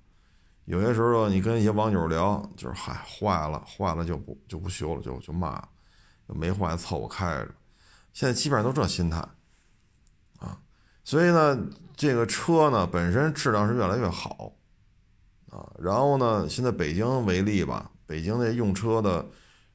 [0.66, 5.68] 有些时候你跟一些网友聊，就是嗨，坏了，坏了就不就不修了，就就骂，
[6.28, 7.52] 没坏凑合开着。
[8.14, 9.28] 现在基本上都这心态。
[11.12, 11.60] 所以呢，
[11.94, 14.54] 这个车呢本身质量是越来越好。
[15.50, 19.30] 啊，然后呢，现在北京为例吧，北京那用车的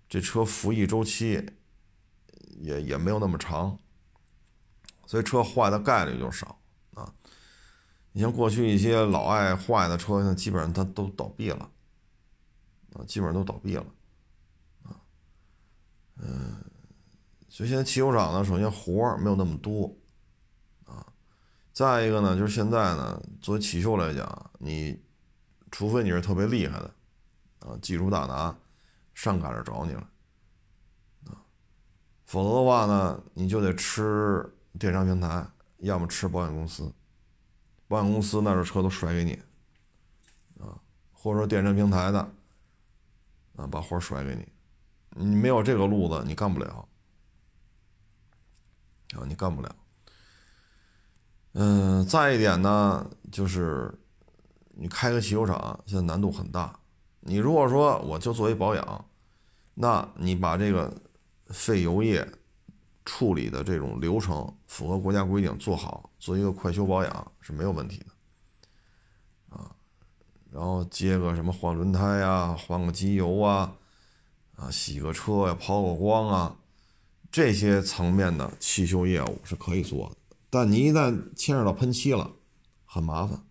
[0.09, 1.47] 这车服役周期
[2.59, 3.79] 也也没有那么长，
[5.05, 6.59] 所以车坏的概率就少
[6.95, 7.13] 啊。
[8.13, 11.71] 你像过去一些老爱坏的车，现在基本上它都倒闭了，
[12.95, 13.85] 啊，基本上都倒闭了，
[14.85, 14.97] 啊，
[16.17, 16.57] 嗯，
[17.51, 19.95] 所以现在汽修厂呢，首先活儿没有那么多，
[21.77, 24.99] 再一个呢，就是现在呢，作为汽修来讲，你
[25.71, 26.91] 除非你是特别厉害的，
[27.59, 28.57] 啊，技术大拿，
[29.13, 30.09] 上赶着找你了，
[31.27, 31.37] 啊，
[32.25, 35.47] 否则的话呢，你就得吃电商平台，
[35.81, 36.91] 要么吃保险公司。
[37.89, 39.33] 保险公司那时候车都甩给你，
[40.59, 40.81] 啊，
[41.13, 42.19] 或者说电商平台的，
[43.57, 44.49] 啊，把活甩给你，
[45.11, 46.89] 你没有这个路子，你干不了，
[49.15, 49.77] 啊，你干不了。
[51.59, 53.91] 嗯，再一点呢，就是
[54.75, 56.79] 你开个汽修厂，现在难度很大。
[57.21, 59.05] 你如果说我就做一保养，
[59.75, 60.93] 那你把这个
[61.49, 62.31] 废油液。
[63.09, 69.71] 处理的这种流程符合国家规定，做好做一个快修保养是没有问题的，啊，
[70.51, 73.73] 然后接个什么换轮胎呀、换个机油啊，
[74.57, 76.57] 啊，洗个车呀、抛个光啊，
[77.31, 80.17] 这些层面的汽修业务是可以做的。
[80.51, 82.33] 但你一旦牵扯到喷漆了，
[82.85, 83.45] 很麻烦，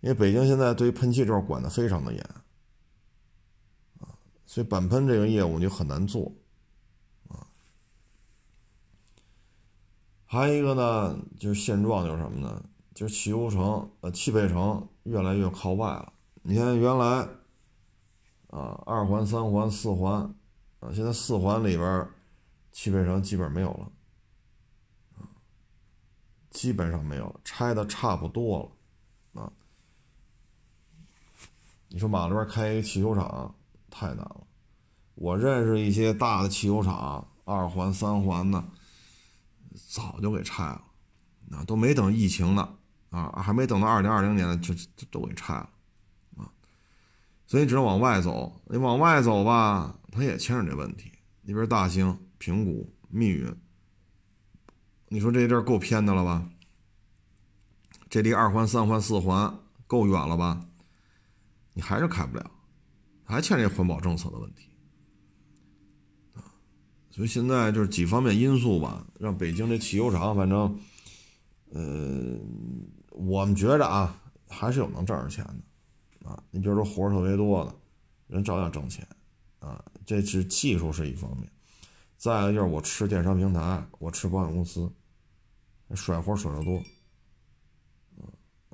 [0.00, 2.22] 因为北京现在对于喷漆这块管的非常的严，
[3.98, 4.14] 啊，
[4.46, 6.32] 所以板喷这个业务就很难做。
[10.32, 12.64] 还有一个呢，就是现状就是什么呢？
[12.94, 16.12] 就是汽油城、呃汽配城越来越靠外了。
[16.42, 17.28] 你看原来，
[18.46, 20.32] 啊二环、三环、四环，
[20.78, 22.08] 啊现在四环里边，
[22.70, 23.90] 汽配城基本没有了，
[26.50, 28.74] 基本上没有了，拆的差不多
[29.34, 29.52] 了，啊。
[31.88, 33.54] 你说马路边开一个汽修厂
[33.88, 34.46] 太难了，
[35.14, 38.62] 我认识一些大的汽修厂，二环、三环的。
[39.88, 40.82] 早就给拆了，
[41.52, 42.76] 啊，都没等疫情呢，
[43.10, 44.74] 啊，还没等到二零二零年呢，就
[45.12, 45.70] 都给拆了，
[46.36, 46.50] 啊，
[47.46, 48.60] 所以只能往外走。
[48.66, 51.12] 你往外走吧，它也牵扯这问题。
[51.42, 53.56] 你比如大兴、平谷、密云，
[55.12, 56.48] 你说这地儿够偏的了吧？
[58.08, 60.64] 这离二环、三环、四环够远了吧？
[61.72, 62.48] 你还是开不了，
[63.24, 64.68] 还欠这环保政策的问题。
[67.10, 70.78] 所以现在就是几方面因素吧，让北京这汽油厂，反正，
[71.72, 72.38] 呃，
[73.10, 74.16] 我们觉着啊，
[74.48, 77.74] 还是有能挣着钱的，啊，你比如说活儿特别多的，
[78.28, 79.04] 人照样挣钱，
[79.58, 81.50] 啊，这是技术是一方面，
[82.16, 84.88] 再一个就是我吃电商平台，我吃保险公司，
[85.94, 86.82] 甩活甩得多，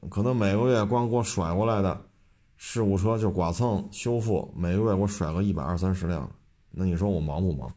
[0.08, 2.06] 可能每个月光给我甩过来的
[2.56, 6.30] 事故车就剐蹭修复，每个月给我甩个一百二三十辆，
[6.70, 7.72] 那你说我忙不忙？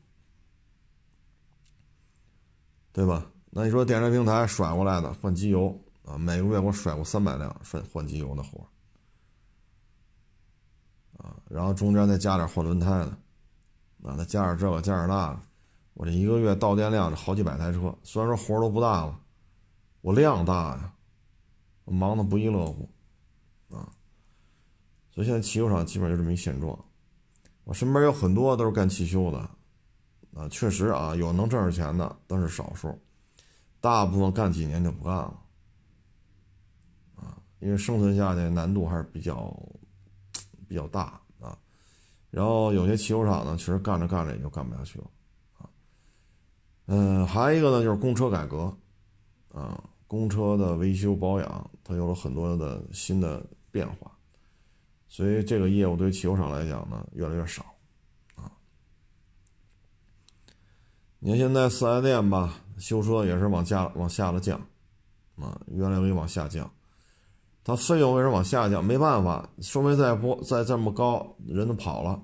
[2.91, 3.31] 对吧？
[3.51, 8.67] 那你说电商平台甩过来的换机油啊，每个月给我甩过三百辆换换机油的活
[11.17, 13.17] 啊，然后中间再加点换轮胎的，
[14.03, 15.39] 啊，再加点这个加点那个，
[15.93, 17.95] 我这一个月到店量是好几百台车。
[18.03, 19.19] 虽然说活都不大了，
[20.01, 20.93] 我量大呀，
[21.85, 22.89] 我忙得不亦乐乎
[23.69, 23.91] 啊。
[25.11, 26.77] 所以现在汽修厂基本上就这么一现状。
[27.63, 29.49] 我身边有很多都是干汽修的。
[30.35, 32.97] 啊，确实啊，有能挣着钱的，但是少数，
[33.81, 35.41] 大部分干几年就不干了，
[37.15, 39.51] 啊，因为生存下去难度还是比较
[40.67, 41.57] 比较大啊。
[42.29, 45.09] 然后有些汽修厂呢，其实干着干着也就干不下去了，
[45.57, 45.67] 啊，
[46.85, 48.77] 嗯，还有一个呢，就是公车改革，
[49.51, 54.11] 啊，公车的维修保养，它有了很多的新的变化，
[55.07, 57.63] 所以这个业务对汽修厂来讲呢，越来越少。
[58.33, 58.51] 啊
[61.19, 64.59] 你看现在四 S 店吧，修车也是往下往下了降，
[65.35, 66.67] 啊，越来越往下降。
[67.63, 68.83] 它费用为什么往下降？
[68.83, 72.19] 没办法，收费再不再这么高，人都跑了，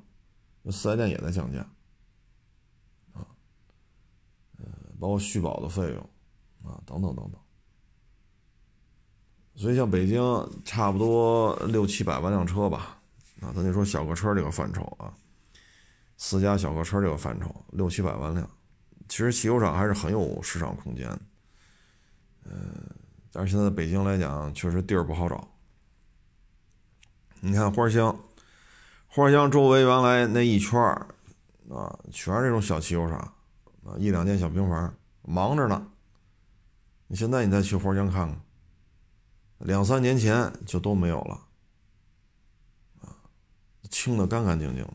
[0.72, 1.60] 四 S 店也在降价，
[3.14, 3.28] 啊，
[4.58, 4.66] 呃，
[5.00, 6.02] 包括续保的费用，
[6.64, 7.40] 啊，等等等等。
[9.56, 10.22] 所以像北京
[10.66, 12.98] 差不多六七百万辆车吧，
[13.42, 15.14] 啊，咱就说小客车这个范畴啊，
[16.18, 18.50] 私家小客车这个范畴，六七百万辆。
[19.08, 21.08] 其实汽修厂还是很有市场空间。
[22.44, 22.74] 嗯，
[23.32, 25.48] 但是现在北京来讲，确实地儿不好找。
[27.40, 28.18] 你看花乡，
[29.08, 31.08] 花乡周围原来那一圈儿
[31.70, 33.18] 啊，全是这种小汽修厂
[33.86, 35.88] 啊，一两间小平房，忙着呢。
[37.08, 38.42] 你现在你再去花乡看看，
[39.60, 41.48] 两三年前就都没有了，
[43.02, 43.16] 啊，
[43.90, 44.94] 清的干干净净的。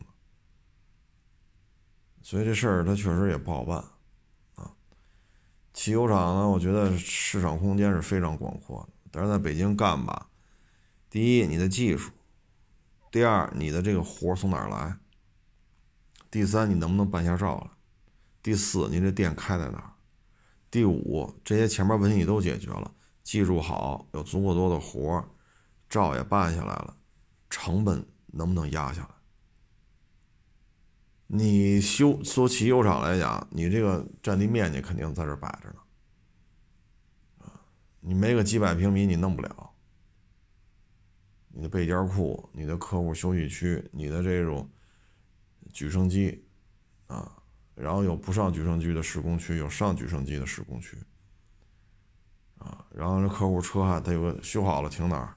[2.21, 3.77] 所以这事儿它确实也不好办。
[4.55, 4.71] 啊
[5.73, 10.29] 汽修厂呢，我觉得市场空间是非常广阔的，但是在北京干吧，
[11.09, 12.09] 第一，你的技术；
[13.09, 14.99] 第二，你的这个活从哪儿来；
[16.29, 17.71] 第三，你能不能办下照来；
[18.43, 19.93] 第四，你这店开在哪儿；
[20.69, 25.23] 第五，这些前面问题你都解决了，技术好，有足够多的活，
[25.89, 26.97] 照也办下来了，
[27.49, 29.09] 成本能不能压下来？
[31.27, 35.75] 你修做汽修厂来讲，你这个占地面积肯定在这摆着呢，
[37.39, 37.61] 啊，
[38.01, 39.71] 你没个几百平米你弄不了。
[41.53, 44.69] 你的备件库、你的客户休息区、你的这种
[45.73, 46.45] 举升机，
[47.07, 47.43] 啊，
[47.75, 50.97] 然后有不上举升机的施工区，有上举升机的施工区，
[52.61, 55.35] 啊，然后这客户车还他有个修好了停哪儿，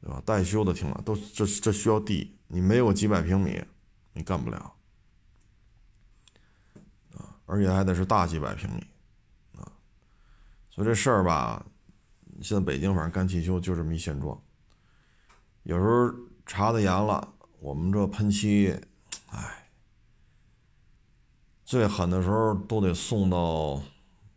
[0.00, 0.22] 对吧？
[0.24, 0.94] 待修的停哪？
[1.04, 3.60] 都这这需要地，你没有几百平米，
[4.12, 4.76] 你干不了
[7.16, 7.34] 啊。
[7.46, 8.86] 而且还得是大几百平米，
[9.58, 9.66] 啊，
[10.70, 11.66] 所以这事儿吧，
[12.40, 14.40] 现在北京反正干汽修就这么一现状。
[15.64, 16.14] 有时候
[16.46, 18.80] 查的严了，我们这喷漆，
[19.30, 19.68] 哎，
[21.64, 23.82] 最狠的时候都得送到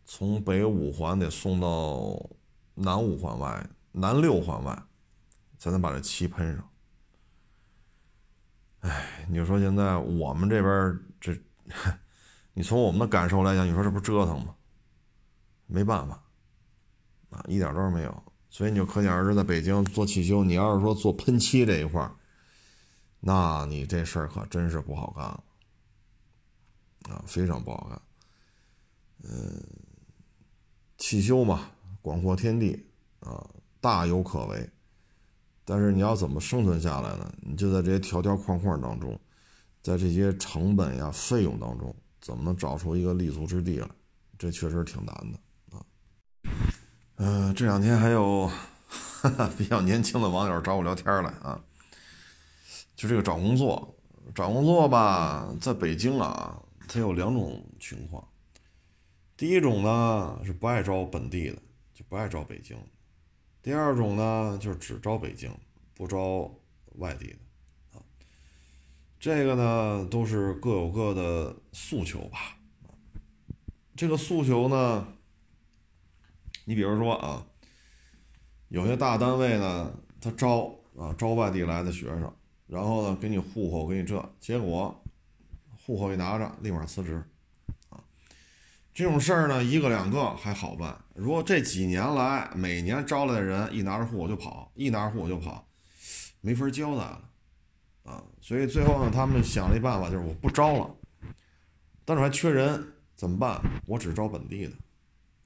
[0.06, 2.30] 从北五环得送到
[2.74, 4.82] 南五环外、南六环外，
[5.58, 6.70] 才能把这漆喷上。
[8.80, 11.36] 哎，你说现在我们这边这。
[12.54, 14.54] 你从我们的感受来讲，你说这不折腾吗？
[15.66, 16.22] 没办法，
[17.28, 18.22] 啊，一点招没有。
[18.48, 22.10] 所以你就可想而知，在北京做汽修，你要是说做喷漆这一块
[23.20, 25.44] 那你这事儿可真是不好干了，
[27.10, 28.00] 啊，非常不好干。
[29.24, 29.62] 嗯，
[30.98, 32.86] 汽修嘛，广阔天地
[33.20, 33.46] 啊，
[33.80, 34.68] 大有可为。
[35.64, 37.32] 但是你要怎么生存下来呢？
[37.40, 39.18] 你就在这些条条框框当中，
[39.82, 41.94] 在这些成本呀、费用当中。
[42.20, 43.88] 怎么能找出一个立足之地来？
[44.36, 45.84] 这确实挺难的啊。
[47.16, 48.50] 嗯，这两天还有
[49.56, 51.60] 比较年轻的网友找我聊天来啊，
[52.96, 53.96] 就这个找工作，
[54.34, 58.26] 找工作吧，在北京啊，它有两种情况。
[59.36, 61.56] 第一种呢是不爱招本地的，
[61.92, 62.74] 就不爱招北京；
[63.60, 65.50] 第二种呢就是只招北京，
[65.94, 66.50] 不招
[66.94, 68.02] 外地的啊。
[69.20, 72.56] 这个呢，都是各有各的诉求吧。
[73.94, 75.06] 这个诉求呢，
[76.64, 77.46] 你比如说啊，
[78.68, 82.34] 有些大单位呢，他招啊招外地来的学生，
[82.66, 85.02] 然后呢给你户口，给你这，结果
[85.84, 87.22] 户口一拿着，立马辞职。
[88.96, 90.98] 这种事儿呢，一个两个还好办。
[91.14, 95.68] 如果这几年来每年招来的人一拿着户口就跑，一拿着户口就跑，
[96.40, 97.22] 没法交代了。
[98.04, 100.96] 啊，所以最后呢，他们想了一办法，就是我不招了，
[102.06, 102.82] 但是还缺人，
[103.14, 103.60] 怎么办？
[103.84, 104.72] 我只招本地的，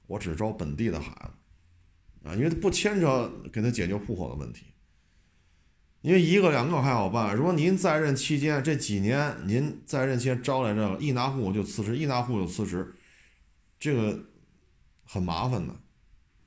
[0.07, 4.67] 我只招本地的孩子，啊，因为他不牵扯给他解决户口的问题，
[5.99, 12.95] 因为一个两个还好办，如果您在任期间这几年您在任期间招来这个，一拿户口就辞职，一拿户口就辞职，
[13.81, 14.23] 这个
[15.03, 15.73] 很麻烦的，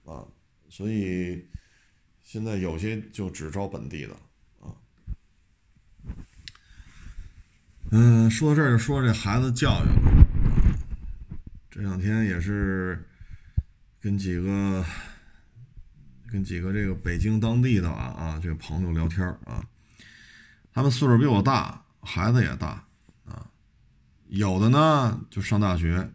[0.04, 0.24] 啊，
[0.68, 1.44] 所以
[2.22, 4.14] 现在有些就只招本地的
[4.60, 4.70] 啊。
[7.90, 10.26] 嗯，说到这儿就说这孩子教育了。
[11.68, 13.04] 这两天也是
[14.00, 14.84] 跟几个
[16.30, 19.68] 跟几个这个北京当地的啊啊这个朋友聊天啊，
[20.72, 22.86] 他们岁数比我大，孩子也大
[23.24, 23.50] 啊，
[24.28, 26.08] 有的呢就上大学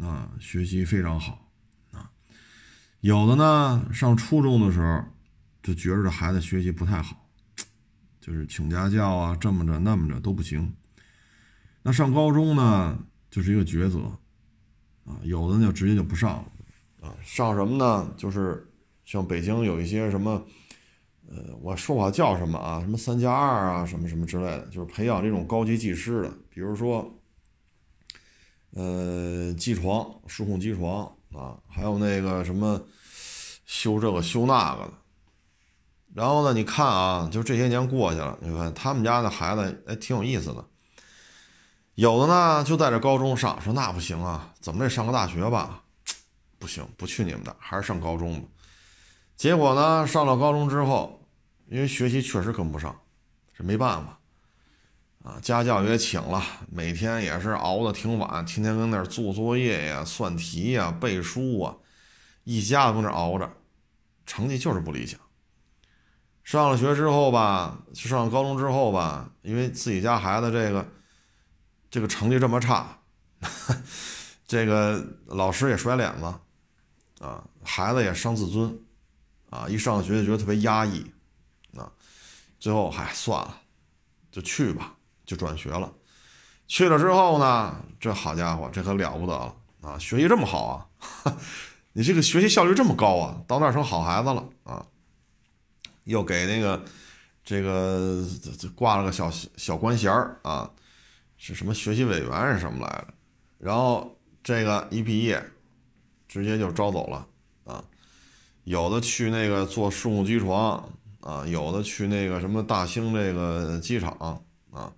[0.00, 1.50] 啊，学习非常好
[1.92, 2.10] 啊，
[3.00, 5.02] 有的呢上初中的时候
[5.62, 7.28] 就觉着这孩子学习不太好，
[8.20, 10.74] 就是请家教啊，这么着那么着都不行。
[11.82, 12.98] 那上高中呢，
[13.30, 14.00] 就是一个抉择，
[15.04, 18.12] 啊，有的呢就直接就不上了，啊，上什么呢？
[18.16, 18.68] 就是
[19.04, 20.44] 像北京有一些什么，
[21.28, 27.08] 呃，我说不好叫什么啊，什么三加二啊，什么什么之类的，就是培养这种高级技师的，比如说，
[28.76, 32.78] 呃，机床数控机床啊，还有那个什么
[33.64, 34.92] 修这个修那个的。
[36.14, 40.62] 然后呢，你看啊，就这些年过去了，你看他们家的孩子，哎，挺有意思的。
[41.94, 45.82] 有的呢就在这高中上，说那不行啊，怎么得上个大学吧？
[46.58, 48.46] 不行，不去你们的，还是上高中吧。
[49.36, 51.26] 结果呢，上了高中之后，
[51.70, 52.94] 因为学习确实跟不上，
[53.56, 54.18] 这没办法
[55.26, 55.38] 啊。
[55.42, 61.74] 家教也请了，每天也是熬得挺晚，天天跟那儿做作业呀、算题呀、背书啊，
[62.44, 63.50] 一家子跟那熬着，
[64.24, 65.18] 成绩就是不理想。
[66.44, 70.88] 上了学之后吧，上高中之后吧，因为自己家孩子这个
[71.90, 72.98] 这个成绩这么差，
[74.46, 76.24] 这个老师也甩脸子
[77.24, 78.78] 啊，孩子也伤自尊。
[79.48, 81.06] 啊，一上学就觉得特别压抑，
[81.76, 81.90] 啊，
[82.58, 83.62] 最后嗨算了，
[84.30, 84.95] 就去吧，
[85.26, 85.92] 就转学了。
[86.68, 89.98] 去了之后呢，这好家伙，这可了不得了啊！
[89.98, 91.36] 学习这么好啊，
[91.92, 94.84] 你这个学习效率这么高啊，到那儿成好孩子了啊！
[96.04, 96.84] 又给那个
[97.44, 98.24] 这个
[98.74, 100.68] 挂了个小小官衔儿啊，
[101.36, 103.14] 是什么学习委员是什么来着？
[103.58, 105.40] 然后这个一毕业，
[106.26, 107.26] 直接就招走了
[107.64, 107.84] 啊。
[108.64, 110.88] 有的去那个做数控机床
[111.20, 114.40] 啊，有的去那个什么大兴这个机场
[114.72, 114.92] 啊，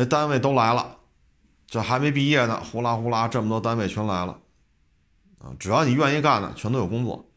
[0.00, 0.96] 那单位都来了，
[1.66, 4.38] 这还没毕业呢，呼啦呼啦这么多单位全来了
[5.40, 7.28] 啊，只要你愿意干的，全都有工作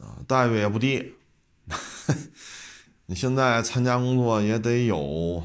[0.00, 1.14] 啊，待遇也不低。
[3.06, 5.40] 你现在参加工作也得有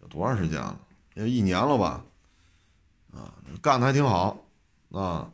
[0.00, 0.78] 有多长时间了？
[1.14, 2.04] 有一年了吧？
[3.12, 4.44] 啊，干的还挺好
[4.92, 5.28] 啊。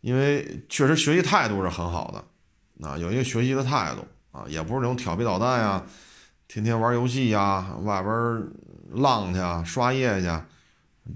[0.00, 4.04] 因为确实学习态度是很好的，啊，有一个学习的态度
[4.36, 5.86] 啊，也不是那种调皮捣蛋呀，
[6.52, 8.12] 天天玩游戏呀，外边
[8.90, 10.28] 浪去啊，刷夜去，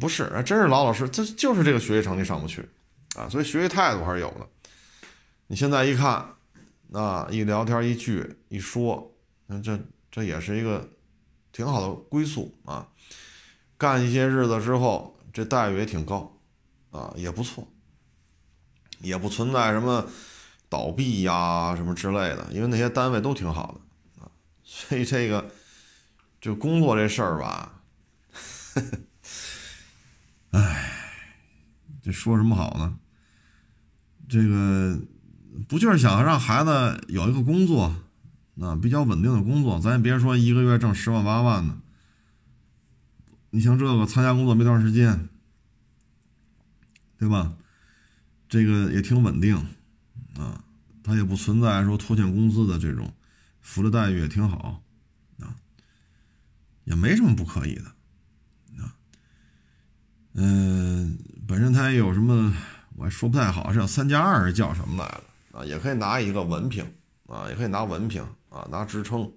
[0.00, 2.66] 不是，真是老老实，这就是这个学习成绩上不去，
[3.16, 4.48] 啊，所以学习态度还是有的。
[5.48, 6.24] 你现在一看，
[6.90, 9.12] 啊，一聊天一聚一说，
[9.48, 9.78] 那这
[10.10, 10.88] 这也是一个
[11.52, 12.88] 挺好的归宿啊，
[13.76, 16.34] 干一些日子之后，这待遇也挺高，
[16.90, 17.68] 啊，也不错。
[19.00, 20.06] 也不存在什么
[20.70, 23.80] 倒闭呀什么之类的，因为那些单位都挺好的，
[24.68, 25.52] 所以这个
[26.40, 27.82] 就工作这事儿吧，
[30.50, 30.92] 唉，
[32.02, 32.98] 这说什么好呢？
[34.28, 35.00] 这个
[35.68, 37.94] 不就是想让孩子有一个工作，
[38.60, 41.76] 啊，比较稳定的工作，咱也别说一个月挣十万八万的，
[43.50, 45.28] 你像这个参加工作没多长时间，
[47.18, 47.54] 对吧？
[48.48, 49.56] 这个也挺稳定，
[50.36, 50.64] 啊，
[51.04, 53.12] 他也不存在说拖欠工资的这种，
[53.66, 54.80] 福利待遇也挺好，
[55.40, 55.52] 啊，
[56.84, 57.84] 也没什么不可以的，
[58.80, 58.94] 啊，
[60.34, 62.54] 嗯，本身他也有什么，
[62.94, 65.24] 我还说不太好，是叫三加二，叫什么来了？
[65.52, 66.84] 啊，也可以拿一个文凭，
[67.26, 69.30] 啊，也可以拿文凭，啊，拿职称。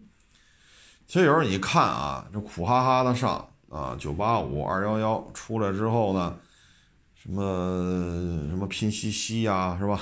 [1.08, 6.38] 其实有时候你看啊，这苦哈哈的上啊，九八五、二幺幺出来之后呢。
[7.22, 7.44] 什么
[8.48, 10.00] 什么拼夕夕呀，是吧？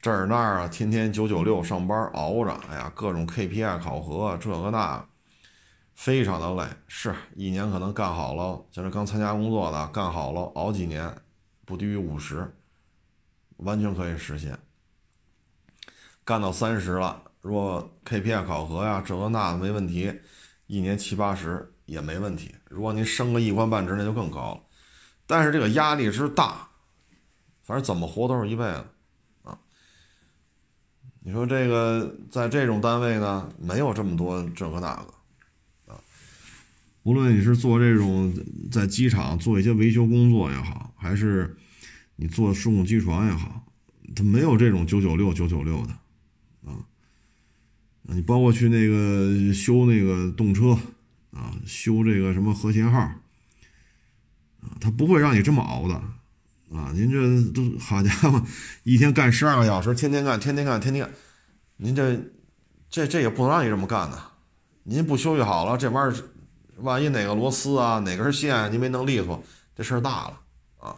[0.00, 5.04] 这儿那儿啊，天天九九六上班熬着，哎呀，各种 KPI 考核，这个那，
[5.96, 6.70] 非常的累。
[6.86, 11.12] 是一年可能干好了，像这刚参加工作的，干好了熬几年，
[11.64, 12.54] 不低于五十，
[13.56, 14.56] 完全可以实现。
[16.24, 20.20] 干到三十了，如果 KPI 考核呀，这个那没问题，
[20.68, 22.54] 一年七八十也没问题。
[22.68, 24.60] 如果您升个一官半职，那就更高了。
[25.28, 26.66] 但是这个压力之大，
[27.62, 28.84] 反正怎么活都是一辈子，
[29.42, 29.58] 啊！
[31.20, 36.00] 你说这个在这种单位呢，没有这么多这个那个，啊！
[37.02, 38.34] 无论你是做这种
[38.72, 41.54] 在机场做一些维修工作也好，还是
[42.16, 43.62] 你做数控机床也好，
[44.16, 45.92] 它没有这种九九六九九六的，
[46.70, 46.80] 啊！
[48.04, 50.70] 你包括去那个修那个动车，
[51.32, 53.12] 啊，修这个什么和谐号。
[54.80, 55.94] 他不会让你这么熬的，
[56.76, 56.90] 啊！
[56.94, 58.42] 您这都好家伙，
[58.82, 61.14] 一天干十二个小时，天天干，天天干，天天干，
[61.76, 62.18] 您这
[62.90, 64.30] 这这也不能让你这么干呐！
[64.84, 66.22] 您不休息好了，这玩意儿
[66.78, 69.42] 万一哪个螺丝啊，哪根线您没弄利索，
[69.74, 70.40] 这事儿大了
[70.78, 70.96] 啊！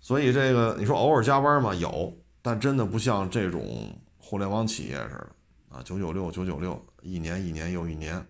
[0.00, 1.74] 所以这个你说偶尔加班嘛？
[1.74, 5.30] 有，但真的不像这种互联网企业似的
[5.70, 8.26] 啊，九九六九九六，一年一年又一年，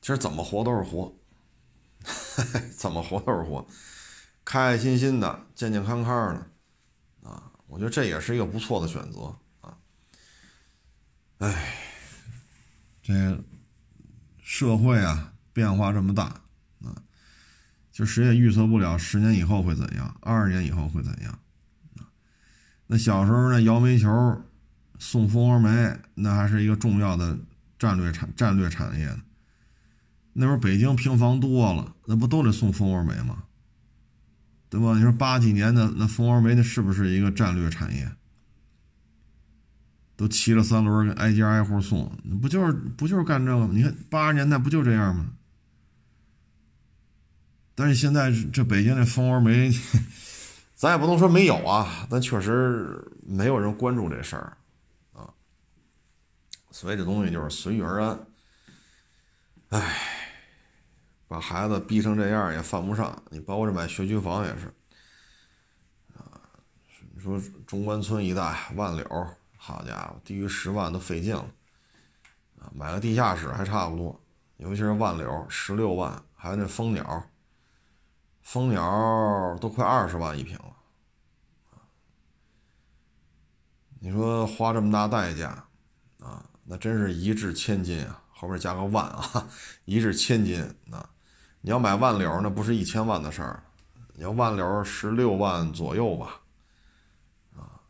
[0.00, 1.12] 其实怎么活都是活。
[2.76, 3.66] 怎么活都是活，
[4.44, 9.76] 开开心心的，健健康康的，啊，我觉得这也是一个不错的选择啊。
[11.38, 11.74] 哎，
[13.02, 13.42] 这
[14.40, 16.24] 社会啊变化这么大
[16.82, 16.94] 啊，
[17.92, 21.38] 就谁也预测不了十年以后会怎样，二十年以后会怎样
[21.96, 22.08] 啊。
[22.86, 24.08] 那小时候那摇煤球、
[24.98, 27.38] 送蜂窝煤，那还是一个重要的
[27.78, 29.22] 战略产战略产业呢。
[30.40, 33.42] 那时候北京平房多了，那不都得送蜂窝煤吗？
[34.70, 34.94] 对吧？
[34.94, 38.08] 你说八几年的那蜂窝煤，那是不是一个战略产业？
[40.14, 43.70] 都骑着三轮，挨家挨户送，那不就是不就是干这个吗？
[43.72, 45.26] 你看八十年代不就这样吗？
[47.74, 49.72] 但是现在这北京这蜂窝煤，
[50.76, 54.56] 咱也不能说没有啊，但确实没有人关注这事儿
[55.12, 55.28] 啊。
[56.70, 58.20] 所以这东西就是随遇而安。
[59.70, 59.96] 唉，
[61.28, 63.22] 把孩子逼成这样也犯不上。
[63.30, 64.66] 你包括这买学区房也是
[66.16, 66.40] 啊。
[67.14, 69.06] 你说中关村一带万柳。
[69.60, 71.44] 好家伙，低于十万都费劲了
[72.58, 72.72] 啊！
[72.72, 74.18] 买个地下室还差不多，
[74.56, 77.28] 尤其是万柳十六万，还有那蜂鸟，
[78.40, 80.76] 蜂鸟都快二十万一平了
[81.72, 81.84] 啊
[83.98, 85.68] 你说花这么大代价
[86.20, 88.22] 啊，那真是一掷千金啊！
[88.30, 89.48] 后边加个万啊，
[89.84, 91.10] 一掷千金啊！
[91.60, 93.62] 你要买万柳，那不是一千万的事儿，
[94.14, 96.40] 你要万柳十六万左右吧。
[97.56, 97.80] 啊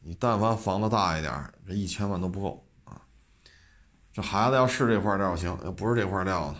[0.00, 2.98] 你但凡房子大一点，这一千万都不够啊！
[4.10, 6.58] 这孩子要是这块料行，要不是这块料呢，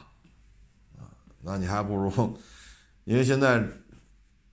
[0.99, 1.09] 啊，
[1.41, 2.39] 那你还不如，
[3.05, 3.67] 因为现在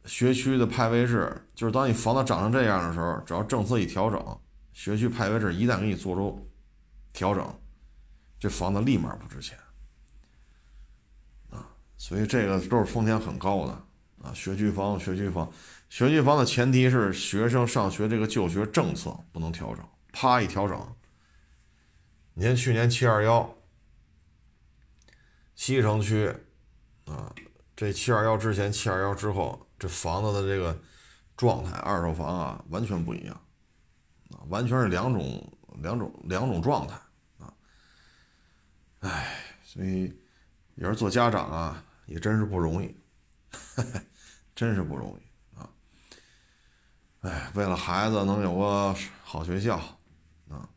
[0.05, 4.39] 学区的派位制，就是当你房子涨成这样的时候，只要政策一调整，
[4.71, 6.49] 学区派位制一旦给你做出
[7.11, 7.53] 调整，
[8.39, 9.57] 这房子立马不值钱！
[12.07, 13.71] 所以这个都是风险很高的
[14.21, 14.31] 啊！
[14.31, 15.51] 学区房，学区房。
[15.89, 19.83] 学区房的前提是学生上学这个就学政策不能调整，
[20.13, 20.95] 啪一调整。
[22.35, 23.55] 你看去年七二幺，
[25.55, 26.31] 西城区，
[27.05, 27.33] 啊，
[27.75, 30.79] 这七二幺之前、七二幺之后，这房子的这个
[31.35, 33.33] 状态，二手房啊，完全不一样，
[34.29, 36.95] 啊，完全是两种、两种、两种状态
[37.39, 37.51] 啊。
[38.99, 40.15] 哎，所以
[40.75, 42.95] 有人做家长啊，也真是不容易，
[44.55, 45.69] 真是不容易啊。
[47.21, 49.77] 哎，为了孩子能有个好学校，
[50.49, 50.69] 啊！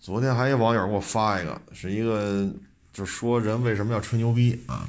[0.00, 2.54] 昨天还有网友给我发一个，是一个
[2.92, 4.88] 就说人为什么要吹牛逼啊？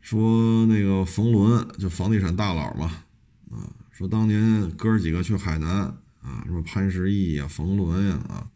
[0.00, 3.04] 说那个冯仑就房地产大佬嘛，
[3.50, 5.70] 啊，说当年哥几个去海南
[6.22, 8.46] 啊，什么潘石屹呀、冯仑呀啊，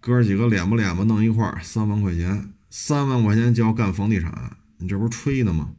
[0.00, 5.76] 哥几个脸不脸吧弄一块三万块钱，三万块钱就要干房地产，你这不是吹呢吗？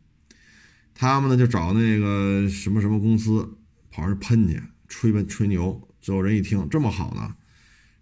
[0.93, 3.57] 他们呢就找那个什么什么公司
[3.91, 7.35] 跑这喷去吹吧吹牛，最后人一听这么好呢，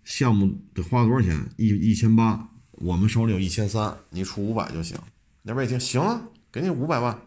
[0.03, 1.49] 项目得花多少钱？
[1.57, 4.95] 一一千八，我们手里有一千三，你出五百就行。
[5.41, 6.21] 那边一听行啊，
[6.51, 7.19] 给你五百万。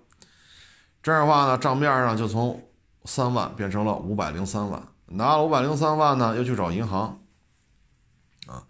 [1.02, 2.62] 这样的话呢，账面上就从
[3.04, 4.80] 三万变成了五百零三万。
[5.06, 7.20] 拿了五百零三万呢，又去找银行
[8.46, 8.62] 啊，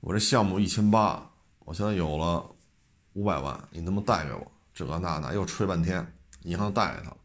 [0.00, 1.29] 我这项目一千八，
[1.70, 2.44] 我现在有了
[3.12, 4.50] 五百万，你能不能贷给我？
[4.74, 6.04] 这个那那又吹半天。
[6.42, 7.16] 银行贷给他，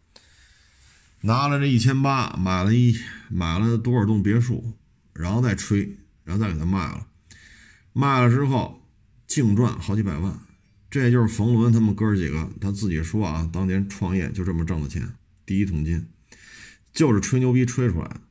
[1.22, 2.96] 拿了这一千八，买了一
[3.28, 4.74] 买了多少栋别墅，
[5.14, 7.08] 然后再吹，然后再给他卖了，
[7.92, 8.84] 卖了之后
[9.26, 10.40] 净赚好几百万。
[10.92, 16.08] 这就是冯仑他们哥几个他自己说啊，当年创业就这么挣的钱，第一桶金
[16.94, 18.22] 就是吹牛逼吹出来的。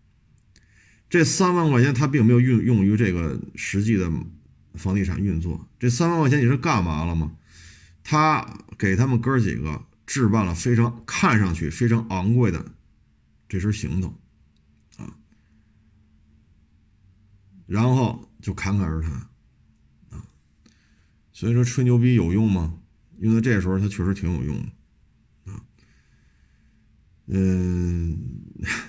[1.11, 4.09] 这三万块钱他并没有运用于这个实际的
[4.75, 7.37] 房地产运作，这三万块钱你是干嘛了吗？
[8.03, 9.87] 他给他们哥几个。
[10.07, 12.75] 置办了非常看上去非常昂贵的
[13.49, 14.21] 这身行头，
[14.99, 15.17] 啊，
[17.67, 19.13] 然后就侃侃而谈，
[20.11, 20.27] 啊，
[21.33, 22.79] 所以说吹牛逼有用吗？
[23.21, 24.55] 用在这时候，它确实挺有用
[25.47, 25.65] 的，啊，
[27.29, 28.19] 嗯，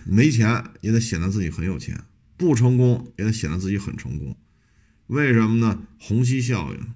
[0.04, 2.04] 没钱也得显得自己很有钱，
[2.36, 4.38] 不成功也得显得自己很成功，
[5.08, 5.82] 为什么呢？
[6.00, 6.94] 虹吸效应。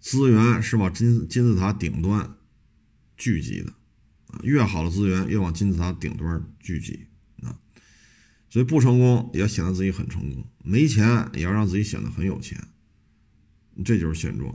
[0.00, 2.36] 资源是往金金字塔顶端
[3.16, 3.72] 聚集的，
[4.26, 7.06] 啊，越好的资源越往金字塔顶端聚集，
[7.42, 7.56] 啊，
[8.50, 12.60] 所以不成功也要显得自己很成功，没钱也要让自己显得很有钱，
[13.84, 14.52] 这就是现状，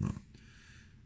[0.00, 0.12] 啊，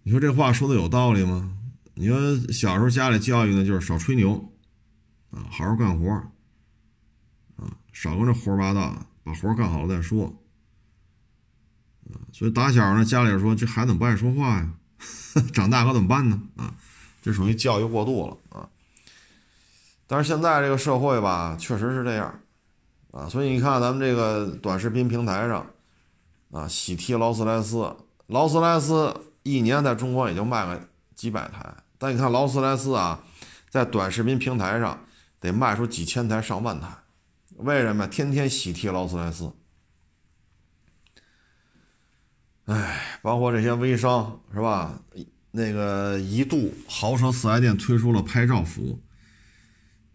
[0.03, 1.55] 你说这话说的有道理吗？
[1.93, 4.51] 你说小时候家里教育呢，就是少吹牛，
[5.31, 6.11] 啊，好好干活，
[7.57, 10.35] 啊，少跟这胡说八道，把活干好了再说。
[12.33, 14.71] 所以打小呢，家里说这孩子怎么不爱说话呀？
[15.53, 16.41] 长大可怎么办呢？
[16.57, 16.75] 啊，
[17.23, 18.69] 这属于教育过度了啊。
[20.07, 22.41] 但是现在这个社会吧，确实是这样
[23.11, 23.29] 啊。
[23.29, 25.67] 所以你看咱们这个短视频平台上
[26.51, 27.95] 啊，喜提劳斯莱斯，
[28.27, 33.23] 劳斯莱斯一年在中国也就卖个几百台，但你看劳斯莱斯啊，
[33.69, 34.99] 在短视频平台上
[35.41, 36.89] 得卖出几千台、上万台，
[37.59, 38.07] 为什么？
[38.07, 39.53] 天天喜提劳斯莱斯。
[42.67, 45.03] 哎，包括这些微商是吧？
[45.51, 49.03] 那个一度豪车四 S 店推出了拍照服务，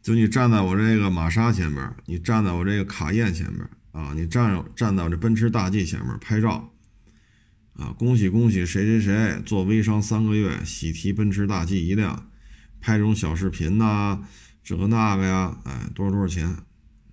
[0.02, 6.72] 就你站在我这个玛莎前面，你站在我这个卡宴前面啊，你站站在我这奔驰大 G 前面拍照，
[7.74, 12.30] 啊，恭喜恭喜谁谁谁做微商三个月，喜提奔驰大 G 一辆，
[12.80, 14.22] 拍这种小视频呐，
[14.64, 16.56] 这个那个呀，哎，多少多少钱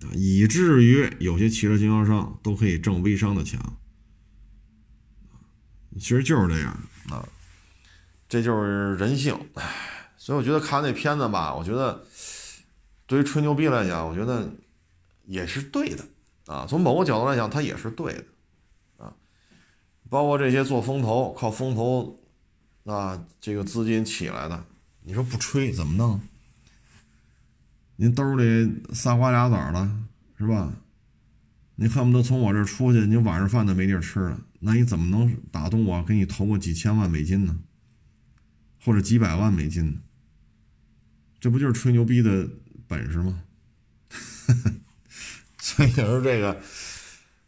[0.02, 0.08] 啊？
[0.14, 3.60] 以至于有些汽车经销商都可以挣微商的钱。
[5.98, 6.70] 其实就是这样
[7.10, 7.28] 啊，
[8.28, 12.06] 这就是人性，唉，所以我觉得看那片子吧，我觉得
[13.06, 14.48] 对于吹牛逼来讲，我觉得
[15.26, 16.04] 也是对的
[16.46, 16.64] 啊。
[16.66, 18.24] 从某个角度来讲，它也是对的
[18.98, 19.12] 啊。
[20.08, 22.22] 包括这些做风投、靠风投
[22.84, 24.64] 啊这个资金起来的，
[25.02, 26.20] 你说不吹怎么弄？
[28.00, 29.90] 您兜里仨瓜俩枣的，
[30.38, 30.72] 是吧？
[31.74, 34.40] 你恨不得从我这出去，你晚上饭都没地儿吃了。
[34.60, 37.58] 那你怎么能打动我，给你投个几千万美金呢？
[38.82, 39.98] 或者几百万美金呢？
[41.40, 42.48] 这不就是吹牛逼的
[42.88, 43.42] 本事吗？
[45.60, 46.58] 所以说这个，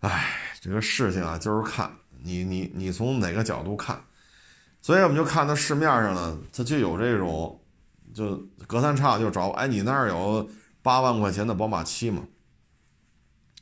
[0.01, 1.91] 哎，这个事情啊，就是看
[2.23, 3.99] 你你你从哪个角度看。
[4.83, 7.59] 所以我们就看到市面上呢，它就有这种，
[8.15, 8.37] 就
[8.67, 10.49] 隔三差五就找我，哎，你那儿有
[10.83, 12.27] 八万块钱的宝马七吗？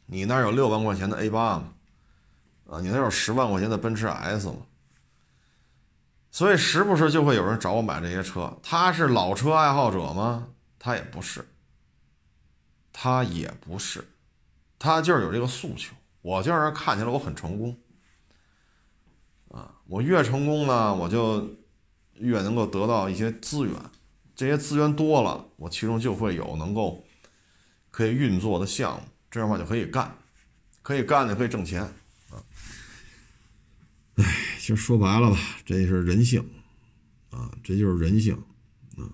[0.06, 1.72] 你那儿有六万块钱的 A 八吗？
[2.68, 4.56] 啊，你那儿有十万块钱的奔驰 S 吗？
[6.32, 8.56] 所以时不时就会有人找我买这些车。
[8.62, 10.48] 他是老车爱好者吗？
[10.78, 11.44] 他也不是，
[12.92, 14.08] 他也不是，
[14.78, 15.94] 他就是有这个诉求。
[16.22, 17.76] 我就让人看起来我很成功，
[19.50, 21.48] 啊，我越成功呢，我就
[22.14, 23.74] 越能够得到一些资源。
[24.40, 27.04] 这些资源多了，我其中就会有能够
[27.90, 30.16] 可以运作的项目，这样的话就可以干，
[30.80, 32.40] 可以干就可以挣钱啊。
[34.14, 34.24] 哎，
[34.58, 35.36] 其实说白了吧，
[35.66, 36.42] 这是人性，
[37.28, 38.34] 啊，这就是人性，
[38.96, 39.12] 啊，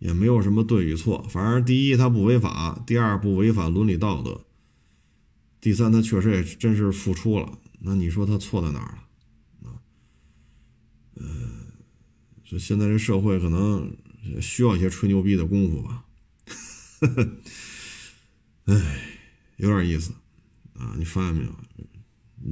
[0.00, 1.22] 也没有什么对与错。
[1.30, 4.44] 反正第一，他不违法；第二，不违反伦理道德；
[5.60, 7.56] 第三，他确实也真是付出了。
[7.78, 8.98] 那你说他错在哪儿
[9.62, 9.70] 了？
[9.70, 9.78] 啊，
[11.14, 11.24] 呃，
[12.42, 13.96] 就现在这社会可能
[14.40, 16.04] 需要一些吹牛逼的功夫吧。
[18.66, 18.74] 哎，
[19.56, 20.12] 有点意思
[20.74, 20.94] 啊！
[20.96, 21.52] 你发现没有？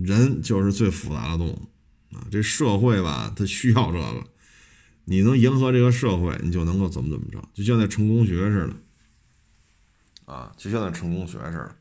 [0.04, 1.68] 人就是最复杂的动物
[2.14, 2.26] 啊！
[2.30, 4.24] 这社会吧，它需要这个。
[5.04, 11.76] 你能迎合这个社会，你就能够怎么怎么着，就像那成功学似的啊，就像那成功学似的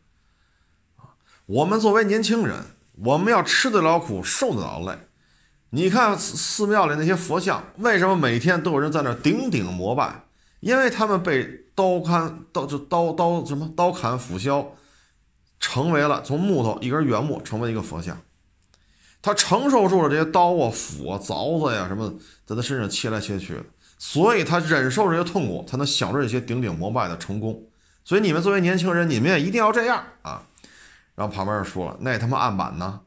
[0.97, 1.15] 啊。
[1.45, 2.65] 我们作为年轻人，
[2.95, 5.07] 我们要吃得了苦，受得了累。
[5.75, 10.23] 你看寺庙里那些佛像，为什么每天都有人在那顶顶膜拜？
[10.59, 14.75] 因为他们被刀砍刀就刀刀什么刀砍斧削。
[15.59, 18.19] 成为了从木头一根原木成为一个佛像，
[19.21, 22.13] 他承受住了这些刀啊、斧啊、凿子呀什么
[22.45, 23.63] 在他身上切来切去的，
[23.97, 27.63] 所以他忍受这些痛苦，才能享受这些顶顶膜拜的成功。
[28.03, 30.43] 所以你们作为年轻人，你们也一定要这样啊！
[31.15, 32.99] 然后旁边就说了，那他妈案板呢？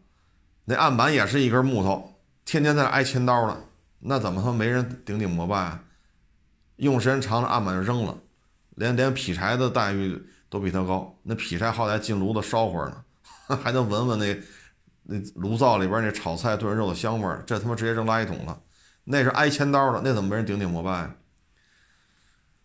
[0.64, 2.14] 那案板也是一根木头，
[2.46, 3.58] 天天在那挨千刀呢，
[3.98, 5.82] 那怎么他妈没人顶顶膜拜啊？
[6.76, 8.16] 用时间长了，案板就扔了，
[8.76, 10.26] 连连劈柴的待遇。
[10.48, 13.04] 都比他高，那劈柴好歹进炉子烧会儿呢，
[13.60, 14.40] 还能闻闻那
[15.02, 17.42] 那炉灶里边那炒菜炖肉的香味儿。
[17.44, 18.56] 这他妈直接扔垃圾桶了，
[19.02, 21.10] 那是挨千刀的，那怎么没人顶顶膜拜？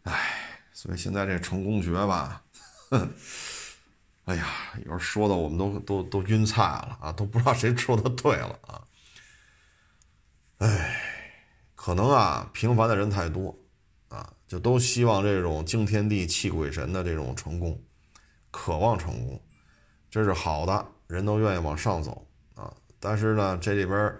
[0.04, 2.44] 哎，所以现在这成功学吧，
[4.26, 4.46] 哎呀，
[4.78, 8.80] 有时候说的我们都都都晕菜了啊，都不知道谁说的对了啊。
[10.62, 10.95] 哎，
[11.76, 13.57] 可能啊，平凡的人太多。
[14.09, 17.82] 啊就都希望这种惊天地泣鬼神的这种成功，
[18.51, 19.41] 渴望成功，
[20.09, 22.74] 这是好的，人都愿意往上走啊。
[22.99, 24.14] 但是呢，这里边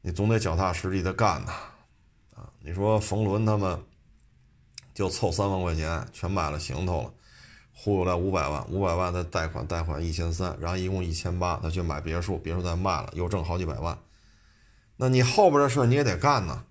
[0.00, 1.52] 你总得脚踏实地的干呐，
[2.34, 3.78] 啊，你说冯仑他们
[4.94, 7.12] 就凑三万块钱全买了行头了，
[7.74, 13.98] 忽悠来五百万，五百万再贷款贷款一千三，然后一共一千八，他去买别墅，别墅再卖了又挣好几百万，
[14.96, 16.64] 那你后边的事你也得干呐。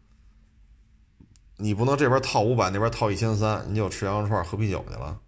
[1.57, 5.21] 你不能这边套五百，那边套一千三，你就吃羊肉串、喝啤酒去了。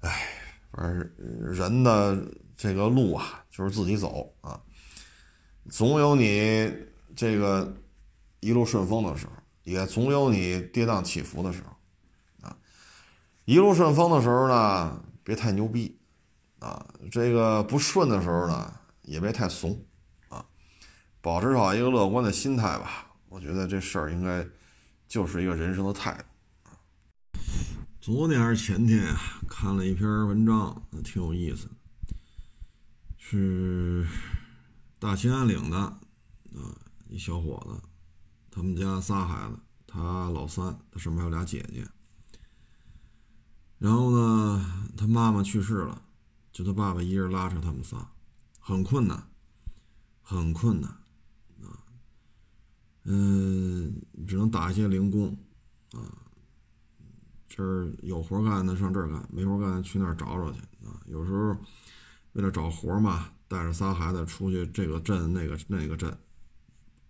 [0.00, 0.28] 哎，
[0.70, 2.16] 反正人的
[2.56, 4.58] 这个路啊，就是自己走啊。
[5.68, 6.72] 总有你
[7.14, 7.70] 这个
[8.40, 9.32] 一路顺风的时候，
[9.64, 12.56] 也总有你跌宕起伏的时候啊。
[13.44, 16.00] 一路顺风的时候呢，别太牛逼
[16.60, 18.72] 啊；这个不顺的时候呢，
[19.02, 19.78] 也别太怂，
[21.20, 23.06] 保持好一个乐观的心态吧。
[23.28, 24.46] 我觉得这事儿应该
[25.06, 26.24] 就是一个人生的态度
[28.00, 31.68] 昨天还是前天啊，看了一篇文章，挺有意思。
[33.18, 34.06] 是
[34.98, 36.00] 大兴安岭的啊，
[37.08, 37.86] 一小伙子，
[38.50, 41.86] 他们家仨孩子，他老三，他上面有俩姐姐。
[43.76, 46.00] 然后呢，他妈妈去世了，
[46.50, 48.10] 就他爸爸一人拉扯他们仨，
[48.58, 49.22] 很困难，
[50.22, 50.96] 很困难。
[53.10, 53.94] 嗯，
[54.26, 55.36] 只能打一些零工
[55.92, 56.12] 啊。
[57.48, 61.00] 这儿有活干的上这儿干，没活干的去那儿找找去啊。
[61.06, 61.56] 有时候
[62.34, 66.10] 为了找活嘛，带着仨孩子出去这个镇那个那个镇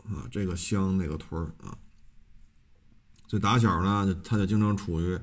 [0.05, 1.77] 啊，这个乡那个屯啊。
[3.27, 5.19] 所以打小呢，他就经常处于。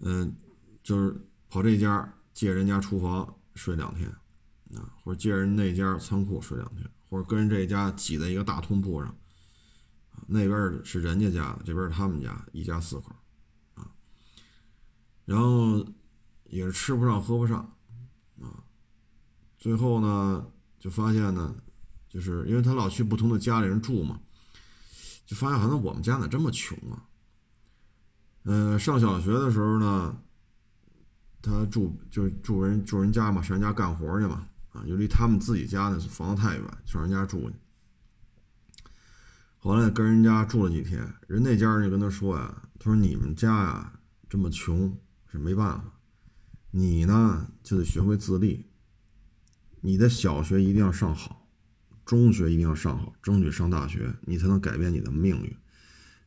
[0.00, 0.34] 嗯，
[0.82, 1.16] 就是
[1.48, 4.08] 跑这家借人家厨房睡两天，
[4.74, 9.16] 啊，或者借人那家仓库睡两天，或者跟人这家挤在一个大通铺上，
[10.26, 13.14] 那边是人家家的，这边是他们家，一家四口，
[13.74, 13.90] 啊，
[15.24, 15.84] 然后
[16.44, 17.58] 也是吃不上喝不上，
[18.40, 18.64] 啊，
[19.58, 20.46] 最后呢
[20.78, 21.54] 就发现呢，
[22.08, 24.20] 就是因为他老去不同的家里人住嘛，
[25.26, 27.04] 就发现好像我们家咋这么穷啊？
[28.44, 30.16] 嗯，上小学的时候呢，
[31.42, 37.56] 他住就住人住人家嘛，上人家干活去嘛，啊，就离他们自己家那房子太远，上人家住去。
[39.64, 43.98] 后来跟人家住了几天，人那家人就跟他说呀：“他说你们家呀
[44.28, 44.94] 这么穷
[45.32, 45.84] 是没办法，
[46.70, 48.66] 你呢就得学会自立。
[49.80, 51.48] 你的小学一定要上好，
[52.04, 55.56] 中学一定要上好，争取上大学，你才能改变你的命运。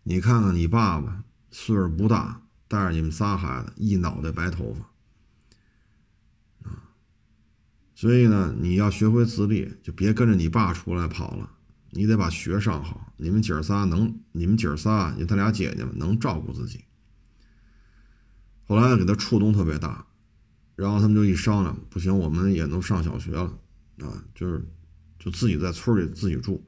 [0.01, 6.89] 你看看你爸爸。”岁数不大，带着你们仨孩子，一脑袋白头发，啊，
[7.95, 11.51] 所以呢，你要学会自立，就别跟着你爸出来跑了，
[11.97, 13.11] 你得把学上好。
[13.17, 16.85] 你们姐儿仨能，你们姐儿仨，有他俩姐姐们能照顾自己。
[18.67, 20.05] 后来给他触动特别大，
[20.75, 23.51] 然后他们就一商量，不行，我们也能上小学了，
[24.01, 24.63] 啊，就是
[25.17, 26.63] 就自己在村里自己住，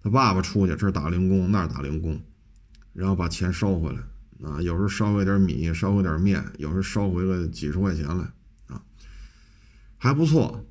[0.00, 2.22] 他爸爸出去这儿打零工，那儿打零工，
[2.92, 4.00] 然后把钱收回来。
[4.48, 8.32] 啊，有时候烧回点米，烧回点面，有时候烧回个几十块钱来，
[8.68, 8.80] 啊，
[9.96, 10.64] 还不错，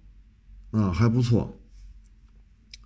[0.71, 1.56] 啊，还不错。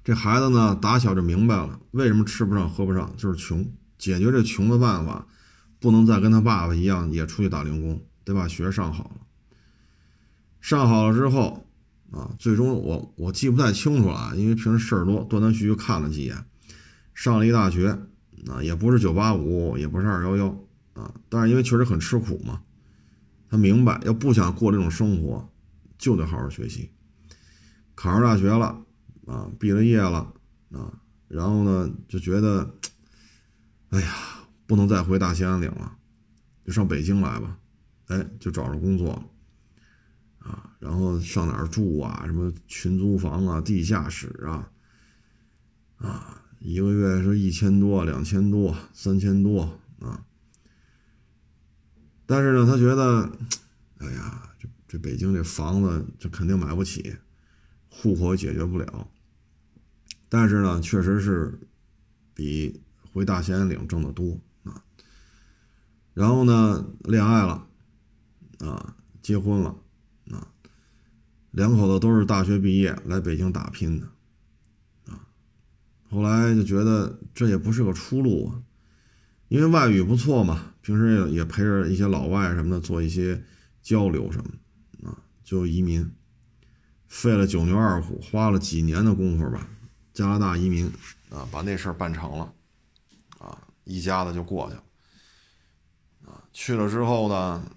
[0.04, 3.66] 这孩子呢，打小就明白了，为什么吃不上喝不上，就是穷。
[3.98, 5.28] 解决这穷的办法，
[5.80, 9.22] 不能再跟他爸爸一样，也出去打零工，得把学上好了。
[10.60, 11.68] 上好了之后，
[12.12, 16.46] 啊，最终我我记不太清楚了，因为平时事儿多，断断续续看了几眼，
[17.14, 17.90] 上了一大学，
[18.50, 20.48] 啊，也不是九八五，也不是二幺幺。
[20.94, 22.62] 啊，但是因为确实很吃苦嘛，
[23.50, 25.48] 他明白要不想过这种生活，
[25.98, 26.90] 就得好好学习。
[27.96, 28.82] 考上大学了，
[29.26, 30.34] 啊，毕了业了，
[30.72, 30.92] 啊，
[31.28, 32.76] 然后呢就觉得，
[33.90, 34.14] 哎呀，
[34.66, 35.98] 不能再回大兴安岭了，
[36.66, 37.58] 就上北京来吧。
[38.08, 39.26] 哎，就找着工作了，
[40.40, 42.24] 啊，然后上哪儿住啊？
[42.26, 44.70] 什么群租房啊、地下室啊，
[45.96, 50.26] 啊，一个月是一千多、两千多、三千多啊。
[52.26, 53.32] 但是呢，他觉得，
[54.00, 57.16] 哎呀，这这北京这房子这肯定买不起，
[57.92, 59.08] 户口解决不了。
[60.28, 61.60] 但是呢，确实是
[62.34, 62.82] 比
[63.12, 64.84] 回大兴安岭挣得多啊。
[66.14, 67.68] 然后呢，恋爱了，
[68.60, 69.76] 啊，结婚了，
[70.32, 70.48] 啊，
[71.52, 74.08] 两口子都是大学毕业来北京打拼的，
[75.06, 75.28] 啊，
[76.10, 78.64] 后来就觉得这也不是个出路啊。
[79.50, 83.44] 因为外语不错嘛，平时也也陪着一些老外什么的做一些
[83.82, 86.10] 交流什么的啊，就移民，
[87.12, 89.68] 费了九牛二虎，花了几年的功夫吧，
[90.14, 90.90] 加拿大移民
[91.30, 92.54] 啊，把那事儿办成了，
[93.38, 94.84] 啊，一家子就过去了，
[96.26, 97.70] 啊，去了之后呢，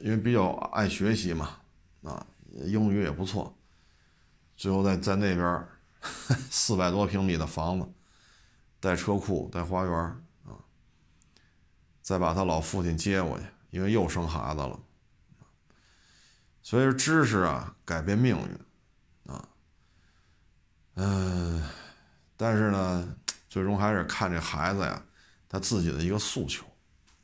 [0.00, 1.58] 因为比较爱学习嘛，
[2.04, 2.24] 啊，
[2.64, 3.52] 英语也不错，
[4.56, 5.66] 最后在在那边
[6.48, 7.86] 四百多平米的房子，
[8.78, 9.94] 带车库，带花园
[10.44, 10.54] 啊。
[12.00, 14.78] 再把他老父亲接过去，因为又生孩子了。
[16.70, 19.48] 所以说，知识啊，改变命运啊。
[20.94, 21.68] 嗯，
[22.36, 23.16] 但是呢，
[23.48, 25.02] 最终还是看这孩子呀，
[25.48, 26.64] 他自己的一个诉求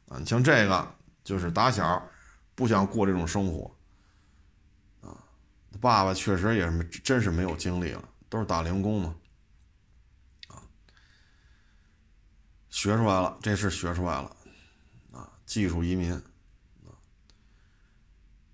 [0.09, 0.18] 啊。
[0.18, 0.92] 你像这个，
[1.22, 2.11] 就是打小
[2.57, 3.72] 不想过这种生活
[5.01, 5.14] 啊。
[5.80, 9.14] 爸爸确实也是真是没有精力了，都是打零工嘛。
[10.49, 10.59] 啊，
[12.68, 14.36] 学出来了，这是学出来了。
[15.12, 16.20] 啊技术移民，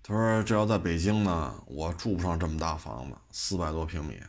[0.05, 4.21] 他说：“这要在北京呢，我住不上这么大房子，四百多平米，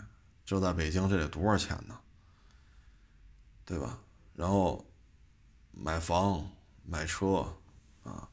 [0.45, 1.99] 这在北京这得多少钱呢？
[3.64, 3.99] 对吧？
[4.35, 4.87] 然后
[5.72, 6.49] 买房
[6.85, 7.45] 买车，
[8.05, 8.29] 啊，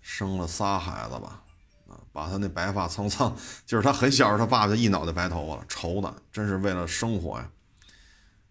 [0.00, 1.42] 生了仨孩子吧，
[1.88, 7.50] 啊，把他那白发苍苍，就是他很小时候他爸爸就一脑袋白头发了，愁的真是为了生活呀，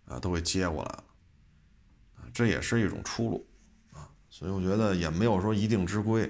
[0.07, 1.03] 啊，都给接过来了，
[2.33, 3.47] 这也是一种出路
[3.93, 6.29] 啊，所以我觉得也没有说一定之规，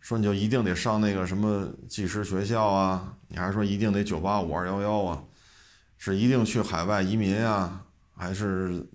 [0.00, 5.22] 说你就一定得上那个什么技师学校啊，你还说一定得九八五二幺幺啊，
[5.96, 7.84] 是一定去海外移民啊，
[8.16, 8.86] 还是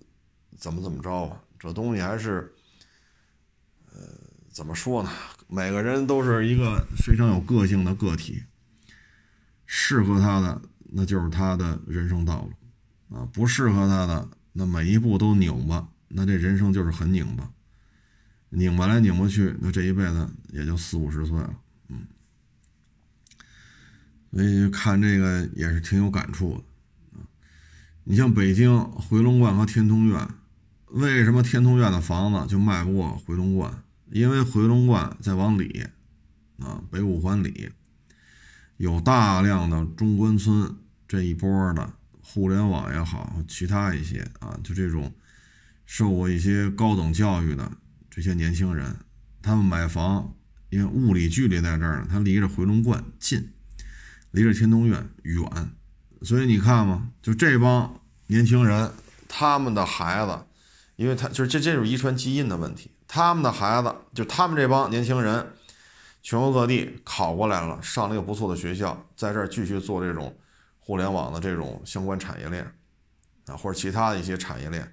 [0.58, 1.42] 怎么怎么着啊？
[1.58, 2.52] 这东西还是。
[3.94, 4.02] 呃
[4.52, 5.10] 怎么说呢？
[5.48, 8.44] 每个人都是一个非常有个性的个体，
[9.66, 17.50] 适合他的那就是他的人生道路啊，不适合他的那每一步都拧巴，那这人生就是很拧巴，
[18.56, 21.54] 拧巴来拧巴去，那这一辈子也就四五十岁了，
[21.90, 22.08] 嗯，
[24.32, 27.28] 所以看这个也是挺有感触的啊。
[28.06, 30.28] 你像北京回龙观和天通苑，
[30.88, 33.84] 为什么天通苑的房子就卖不过回龙观？
[34.12, 35.86] 因为回龙观再往里，
[36.60, 37.70] 啊，北五环里
[38.78, 40.74] 有大量的中关村
[41.08, 45.14] 这一波的互联网也好，其他一些啊，就这种
[45.86, 47.70] 受过一些高等教育的
[48.16, 48.96] 这些年轻人，
[49.42, 50.34] 他们买房，
[50.70, 53.52] 因为物理距离在这儿呢，它离着回龙观近，
[54.32, 55.44] 离着天通苑远，
[56.22, 58.90] 所以你看嘛，就这帮年轻人，
[59.28, 60.46] 他们的孩子，
[60.96, 62.90] 因为他就是这，这就是遗传基因的问题。
[63.06, 65.46] 他们的孩子，就他们这帮年轻人，
[66.24, 70.34] 全国各地考过来了，上了一个不错的学校，在这儿继续做这种
[70.80, 72.66] 互联网的这种相关产业链
[73.48, 74.90] 啊，或者其他的一些产业链。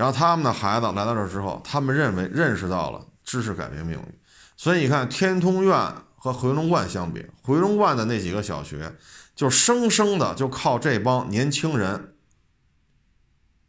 [0.00, 4.18] 然后他们的孩子来到这儿之后，他们认为认识到了知识改变命运。
[4.56, 8.96] 所以你看，天通苑和回龙观相比，回龙观的那几个小学，
[9.36, 12.14] 就生生的就靠这帮年轻人，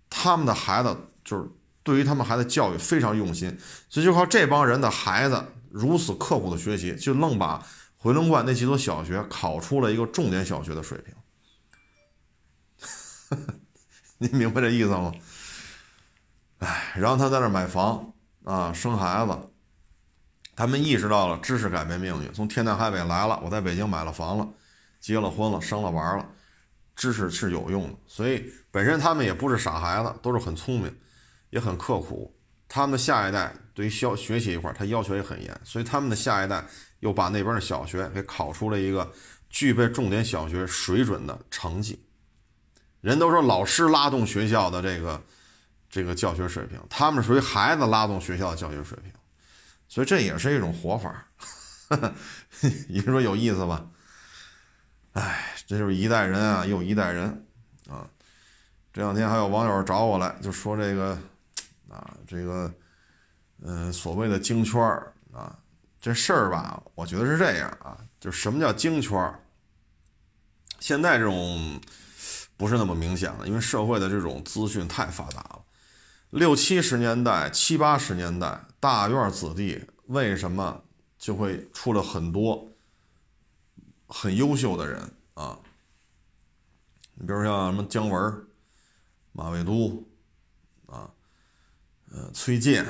[0.10, 1.50] 他们的孩子就是。
[1.84, 3.58] 对于他们孩子教育非常用心，
[3.90, 7.66] 所以就靠这帮人的孩子如此刻苦的学习，就愣把
[7.98, 11.16] 回龙观那几所小学考出了一个重点小学的水平。
[14.20, 15.12] 你明白这意思吗？
[16.62, 19.38] 哎，然后他在那买房啊，生孩子，
[20.56, 24.48] 他们意识到了知识改变命运，从天南海北来了，我在北京买了房了，
[25.00, 26.26] 结了婚了，生了娃了，
[26.96, 30.92] 知识是有用的，所以本身他们也不是傻孩子，都是很聪明。
[31.52, 32.34] 也很刻苦，
[32.70, 36.66] 他们的下一代对于学学习一块，他要求也很严，所以他们的下一代
[37.02, 39.12] 又把那边的小学给考出了一个
[39.50, 42.02] 具备重点小学水准的成绩。
[43.02, 45.22] 人都说老师拉动学校的这个
[45.92, 49.12] 这个教学水平，他们属于孩子拉动学校的教学水平，
[49.88, 51.28] 所以这也是一种活法。
[52.90, 53.86] 你说有意思吧？
[55.12, 57.46] 哎，这就是一代人啊，又一代人
[57.88, 58.08] 啊。
[58.92, 61.16] 这两天还有网友找我来，就说这个。
[61.90, 62.74] 啊，这个，
[63.62, 65.54] 嗯，所谓的京圈儿啊，
[66.00, 69.38] 这事儿吧，我觉得是这样啊，就什么叫京圈儿？
[70.80, 71.82] 现在这种
[72.56, 75.51] 不是那么明显了，因为社会的这种资讯太发达。
[76.32, 80.82] 六七十年代、七八十年代，大院子弟为什么
[81.18, 82.72] 就会出了很多
[84.08, 85.60] 很优秀的人啊？
[87.16, 88.48] 你比如像什么姜文、
[89.34, 90.04] 马未都
[90.88, 91.10] 啊。
[92.14, 92.86] 呃，崔健，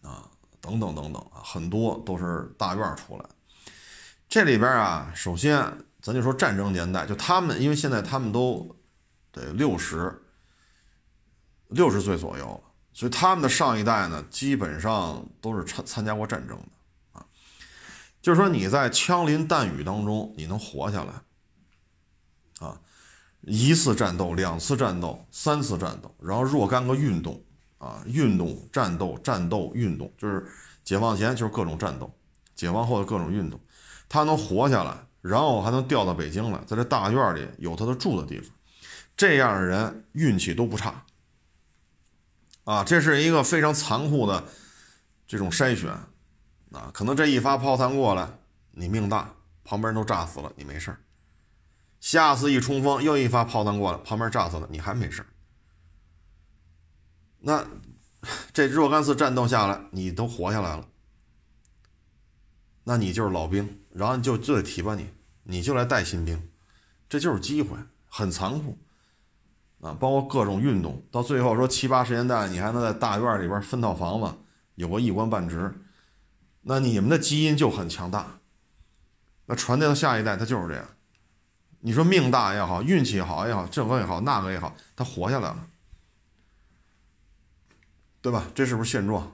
[0.00, 0.30] 啊，
[0.60, 3.24] 等等等等，很多都是大院出来。
[4.26, 5.58] 这里边啊，首先
[6.00, 8.74] 咱就说战争年代，就他们，因为现在他们都
[9.30, 10.22] 得六十
[11.68, 12.60] 六十岁左右了，
[12.92, 17.26] 所以他们的上一代呢，基本上都是参参加过战争的啊。
[18.20, 22.80] 就是说你在枪林弹雨当中，你能活下来啊，
[23.42, 27.42] 一次战斗、两次战斗、三次战斗，然后若干个运动。
[27.78, 30.46] 啊，运动、战斗、战斗、运动，就是
[30.82, 32.10] 解放前就是各种战斗，
[32.54, 33.60] 解放后的各种运动，
[34.08, 38.50] 他能活下来，然后还能调到北京来，在这大院里有他的住的地方，
[39.14, 41.04] 这样的人运气都不差。
[42.66, 44.44] 啊，这是一个非常残酷的
[45.24, 45.88] 这种筛选，
[46.72, 48.28] 啊，可能这一发炮弹过来，
[48.72, 50.90] 你命大，旁边人都炸死了，你没事；
[52.00, 55.24] 下次一冲锋，又一发炮弹过来，旁边炸死了，你还没事。
[57.38, 57.64] 那
[58.52, 60.88] 这若干次战斗下来，你都活下来了，
[62.82, 65.08] 那你就是老兵，然后就就得提拔你，
[65.44, 66.50] 你就来带新兵，
[67.08, 68.76] 这就是机会，很残酷
[69.86, 69.96] 啊！
[70.00, 74.34] 包括各种运动，到最后说七八十年代，你还能在大院里边分套房子，
[74.74, 75.72] 有个一官半职，
[76.62, 78.40] 那你们的基因就很强大，
[79.46, 80.84] 那传递到下一代，他就是这样。
[81.80, 85.66] 你说命大也好，运气好也好，这个也好，那个也好，他活下来了。
[88.20, 88.44] 对吧？
[88.56, 89.32] 这是不是现状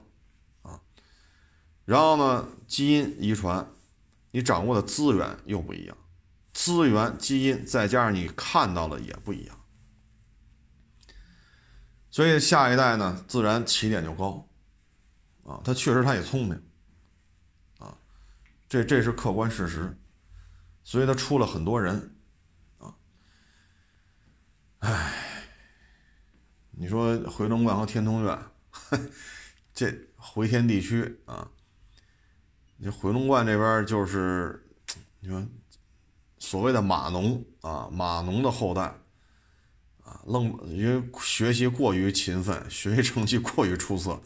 [0.60, 0.78] 啊？
[1.86, 3.66] 然后呢，基因遗传，
[4.32, 5.96] 你掌握的资源又不一样，
[6.52, 9.56] 资源、基因再加上你看到的也不一样，
[12.12, 14.46] 所以下一代呢，自然起点就高，
[15.44, 16.62] 啊，他确实他也聪明，
[17.78, 17.96] 啊，
[18.68, 19.98] 这这是客观事实，
[20.84, 22.14] 所以他出了很多人，
[22.76, 22.94] 啊，
[24.80, 25.48] 唉，
[26.72, 28.38] 你说回龙观和天通苑，
[29.72, 31.50] 这回天地区啊。
[32.76, 34.68] 你回龙观这边就是，
[35.20, 35.46] 你说
[36.38, 38.98] 所谓的码农啊，码农的后代
[40.04, 44.20] 啊，愣因为学习过于勤奋，学习成绩过于出色，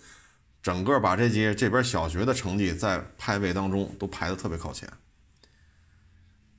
[0.63, 4.89] 整个把这些这边小学的成绩在排位当中都排的特别靠前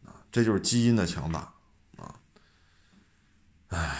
[0.05, 1.53] 啊，这就是基因的强大
[1.97, 2.19] 啊，
[3.69, 3.97] 唉，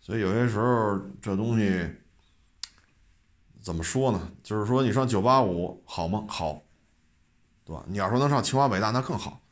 [0.00, 1.88] 所以有些时候这东西。
[3.60, 4.32] 怎么说呢？
[4.42, 6.24] 就是说，你上九八五好吗？
[6.26, 6.62] 好，
[7.66, 7.84] 对吧？
[7.86, 9.42] 你要说能上清华北大，那更好。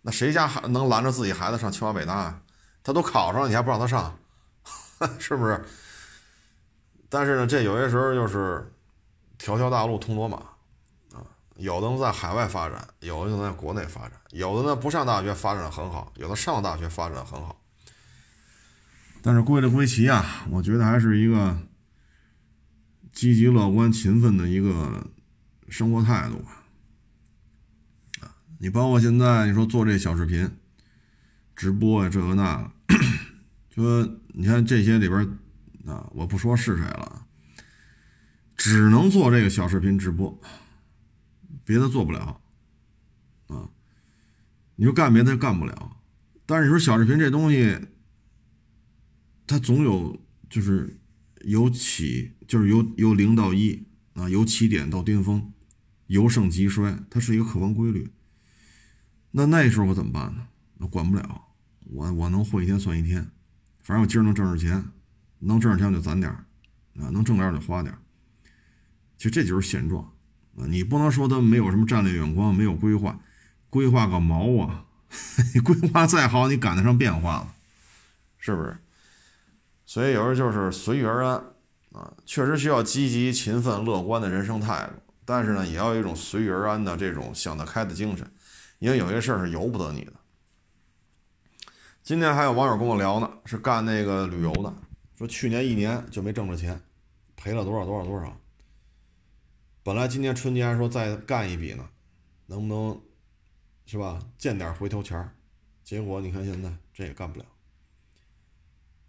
[0.00, 2.42] 那谁家还能拦着自己孩子上清华北大啊？
[2.82, 4.18] 他都考上了，你还不让他上，
[5.18, 5.64] 是不是？
[7.08, 8.72] 但是呢，这有些时候就是
[9.38, 10.38] 条条大路通罗马
[11.12, 11.24] 啊。
[11.56, 17.60] 有的在海外发展，有的就在国内发展，有的呢不上大学发展的很好，有的上大学发展的很好。
[19.22, 21.56] 但是归了归齐啊，我觉得还是一个。
[23.14, 25.06] 积极乐观、勤奋的一个
[25.68, 26.62] 生活态度吧。
[28.22, 30.50] 啊，你包括现在你说做这小视频、
[31.54, 32.96] 直播呀，这个那个，
[33.74, 35.20] 说你看这些里边
[35.86, 37.26] 啊，我不说是谁了，
[38.56, 40.40] 只能做这个小视频直播，
[41.64, 42.40] 别的做不了。
[43.48, 43.68] 啊，
[44.76, 45.96] 你说干别的干不了，
[46.46, 47.78] 但是你说小视频这东西，
[49.46, 50.98] 它总有就是。
[51.44, 55.52] 由起就是由由零到一啊，由起点到巅峰，
[56.06, 58.12] 由盛及衰，它是一个客观规律。
[59.32, 60.46] 那那时候怎么办呢？
[60.82, 61.42] 那管不了，
[61.92, 63.22] 我我能混一天算一天，
[63.82, 64.84] 反正我今儿能挣着钱，
[65.38, 66.44] 能挣着钱我就攒点儿
[67.00, 67.98] 啊，能挣点儿就花点儿
[69.16, 70.02] 其实这就是现状
[70.56, 73.16] 啊，你不能说他没有什么战略眼光，没有规划，
[73.70, 74.84] 规划个毛啊！
[75.54, 77.54] 你规划再好，你赶得上变化吗？
[78.38, 78.76] 是不是？
[79.86, 81.36] 所以有时候就是随遇而安，
[81.92, 88.28] 啊，确实需要积极、勤奋、乐观的人生态度，但是呢，也要有一种随遇而安的这种想得开的精神，
[88.80, 90.12] 因为有些事儿是由不得你的。
[92.12, 94.70] 今天还有网友跟我聊呢，是干那个旅游的，
[95.16, 96.78] 说去年一年就没挣着钱，
[97.36, 98.38] 赔了多少多少多少。
[99.82, 101.88] 本来今年春节还说再干一笔呢，
[102.44, 103.00] 能不能，
[103.86, 105.26] 是吧，见点回头钱？
[105.82, 107.46] 结果你看现在这也干不了。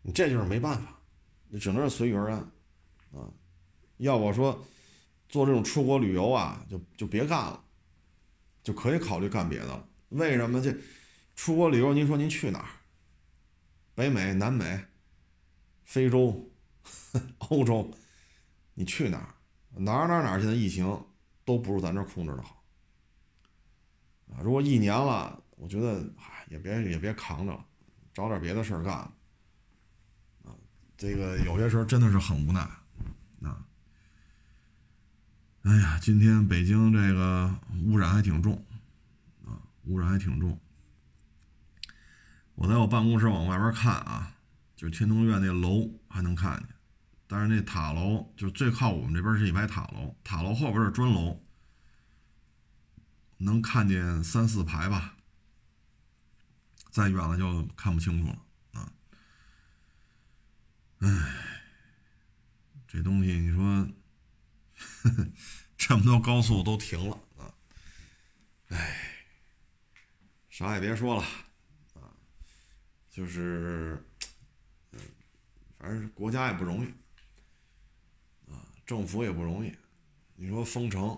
[0.01, 0.97] 你这就是没办法，
[1.49, 2.39] 你只能是随遇而安，
[3.11, 3.27] 啊，
[3.97, 4.65] 要我说，
[5.27, 7.61] 做这种出国旅游啊，就就别干了，
[8.63, 9.85] 就可以考虑干别的了。
[10.07, 10.73] 为什么这
[11.35, 11.93] 出国旅游？
[11.93, 12.69] 您说您去哪儿？
[13.95, 14.85] 北美、南美、
[15.83, 16.51] 非洲、
[17.39, 17.93] 欧洲，
[18.73, 19.35] 你去哪儿？
[19.75, 20.85] 哪哪哪现在疫情
[21.43, 22.63] 都不如咱这控制的好，
[24.31, 27.65] 啊，如果一年了，我觉得唉，也别也别扛着了，
[28.13, 29.11] 找点别的事儿干。
[30.95, 32.61] 这个有些时候真的是很无奈，
[33.41, 33.65] 啊，
[35.63, 37.53] 哎呀，今天北京这个
[37.85, 38.63] 污染还挺重，
[39.43, 40.57] 啊，污染还挺重。
[42.55, 44.35] 我在我办公室往外边看啊，
[44.75, 46.69] 就是天通苑那楼还能看见，
[47.27, 51.43] 但是那塔楼就最靠我们这边是一排塔楼，塔楼后边是砖楼，
[53.37, 55.17] 能看见三四排吧，
[56.91, 58.93] 再远了就看不清楚了啊。
[60.99, 61.09] 唉，
[62.87, 63.89] 这东西你说，
[65.75, 67.51] 这么多高速都停了啊！
[68.69, 69.25] 唉，
[70.49, 71.25] 啥也别说了，
[73.13, 74.03] 就是，
[74.91, 74.99] 嗯，
[75.77, 76.87] 反正国家也不容易
[78.51, 78.57] 啊，
[78.87, 79.71] 政府也不容易。
[80.35, 81.15] 你说封城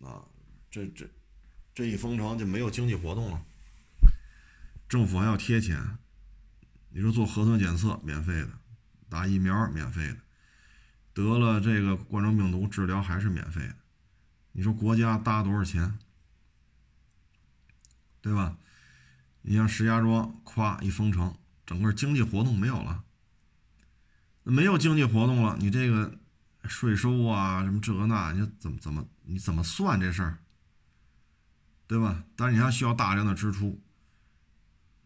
[0.00, 0.24] 啊，
[0.70, 1.06] 这这
[1.74, 3.44] 这一封城就没有经济活动了，
[4.88, 5.98] 政府还要贴钱。
[6.88, 8.48] 你说做核酸检测免费的。
[9.10, 10.16] 打疫苗免费的，
[11.12, 13.76] 得了这个冠状病毒治疗还是免费的，
[14.52, 15.98] 你说国家搭多少钱，
[18.22, 18.56] 对吧？
[19.46, 21.36] 你像石家庄，咵一封城，
[21.66, 23.04] 整个经济活动没有了，
[24.42, 26.18] 没有经济活动了，你这个
[26.64, 30.38] 税收啊什么这个那，你怎么怎么你怎么算这事儿，
[31.86, 32.24] 对吧？
[32.34, 33.82] 但是你还需要大量的支出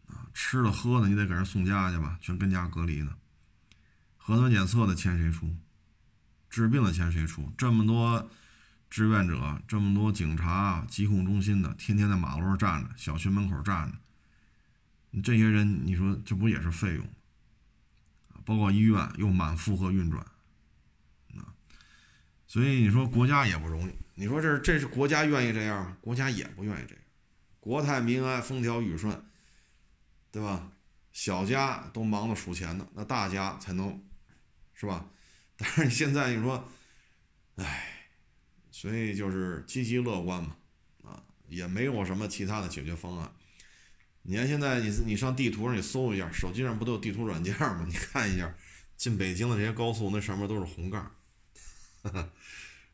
[0.07, 3.13] 啊，吃的喝的你得给人送家去吧，全跟家隔离呢。
[4.15, 5.53] 核酸检测的钱谁出？
[6.49, 7.51] 治病的钱谁出？
[7.57, 8.31] 这么多
[8.89, 13.97] 志愿者这么多警察、疾控中心的，天天在马路上站着，小区门口站着，
[15.23, 17.07] 这些人，你说这不也是费用？
[18.45, 20.23] 包括医院又满负荷运转，
[21.35, 21.53] 啊，
[22.47, 23.93] 所以你说国家也不容易。
[24.15, 25.97] 你说这这是国家愿意这样吗？
[26.01, 27.03] 国家也不愿意这样。
[27.59, 29.23] 国泰民安，风调雨顺，
[30.31, 30.71] 对吧？
[31.11, 34.01] 小家都忙着数钱呢，那大家才能，
[34.73, 35.05] 是吧？
[35.57, 36.69] 但是现在你说，
[37.55, 37.95] 唉。
[38.71, 40.55] 所以就是积极乐观嘛，
[41.03, 43.29] 啊，也没有什么其他的解决方案。
[44.21, 47.83] 你看现在你你上地图上你搜一下，手机上不都有地图软件吗？
[47.87, 48.53] 你看一下，
[48.95, 51.03] 进北京的这些高速那上面都是红盖，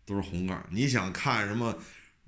[0.06, 0.64] 都是红盖。
[0.70, 1.78] 你想看什么，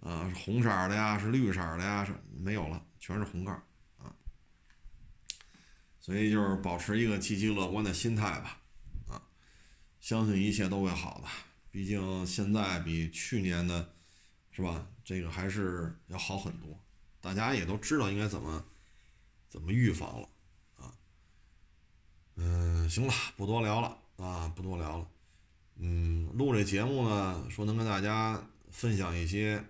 [0.01, 3.51] 呃，红色的呀，是绿色的呀，是没有了，全是红盖
[3.97, 4.11] 啊。
[5.99, 8.59] 所以就是保持一个积极乐观的心态吧，
[9.07, 9.21] 啊，
[10.01, 11.29] 相信一切都会好的。
[11.69, 13.93] 毕竟现在比去年的，
[14.51, 14.87] 是吧？
[15.05, 16.83] 这个还是要好很多，
[17.21, 18.65] 大家也都知道应该怎么
[19.49, 20.29] 怎么预防了
[20.77, 20.93] 啊。
[22.35, 25.07] 嗯，行了，不多聊了啊，不多聊了。
[25.75, 28.41] 嗯，录这节目呢，说能跟大家
[28.71, 29.63] 分享一些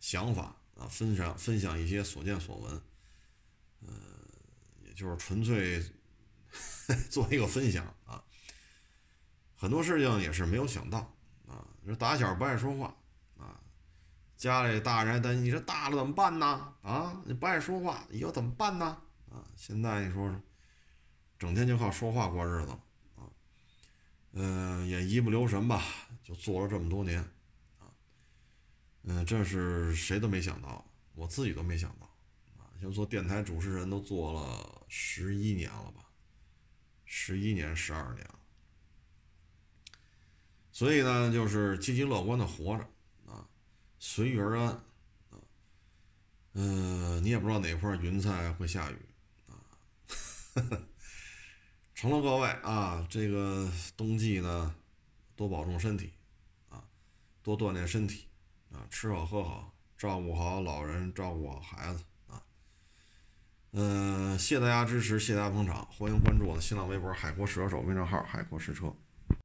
[0.00, 2.82] 想法啊，分享分享一些所见所闻，
[3.80, 3.92] 呃，
[4.86, 5.84] 也就是纯粹
[7.10, 8.22] 做一个分享啊。
[9.56, 10.98] 很多事情也是没有想到。
[11.46, 12.96] 啊说打小不爱说话，
[14.36, 16.74] 家里大人担心你这大了怎么办呢？
[16.82, 18.86] 啊，你不爱说话，以后怎么办呢？
[19.30, 20.40] 啊，现在你说说，
[21.38, 22.72] 整天就靠说话过日子
[23.16, 23.24] 啊，
[24.32, 25.82] 嗯，也一不留神吧，
[26.22, 27.20] 就做了这么多年
[27.78, 27.88] 啊，
[29.02, 32.06] 嗯，这是谁都没想到，我自己都没想到
[32.58, 36.04] 啊，像做电台主持人都做了十一年了吧，
[37.04, 38.38] 十一年十二年了。
[40.70, 42.88] 所以呢，就是积极乐观的活着，
[44.06, 44.82] 随遇而安啊。
[46.52, 48.98] 嗯，你也不知道哪块云彩会下雨
[49.48, 49.56] 啊。
[51.94, 54.74] 成了各位啊，这个冬季呢，
[55.34, 56.12] 多保重身体
[56.68, 56.84] 啊，
[57.42, 58.28] 多锻炼身体
[58.70, 62.42] 啊，吃好喝好，照顾好老人，照顾好孩子啊。
[63.72, 68.94] 嗯，谢大家支持，谢谢大家捧场，欢迎关注我的新浪微博“海阔试车手”微信号“海阔试车”。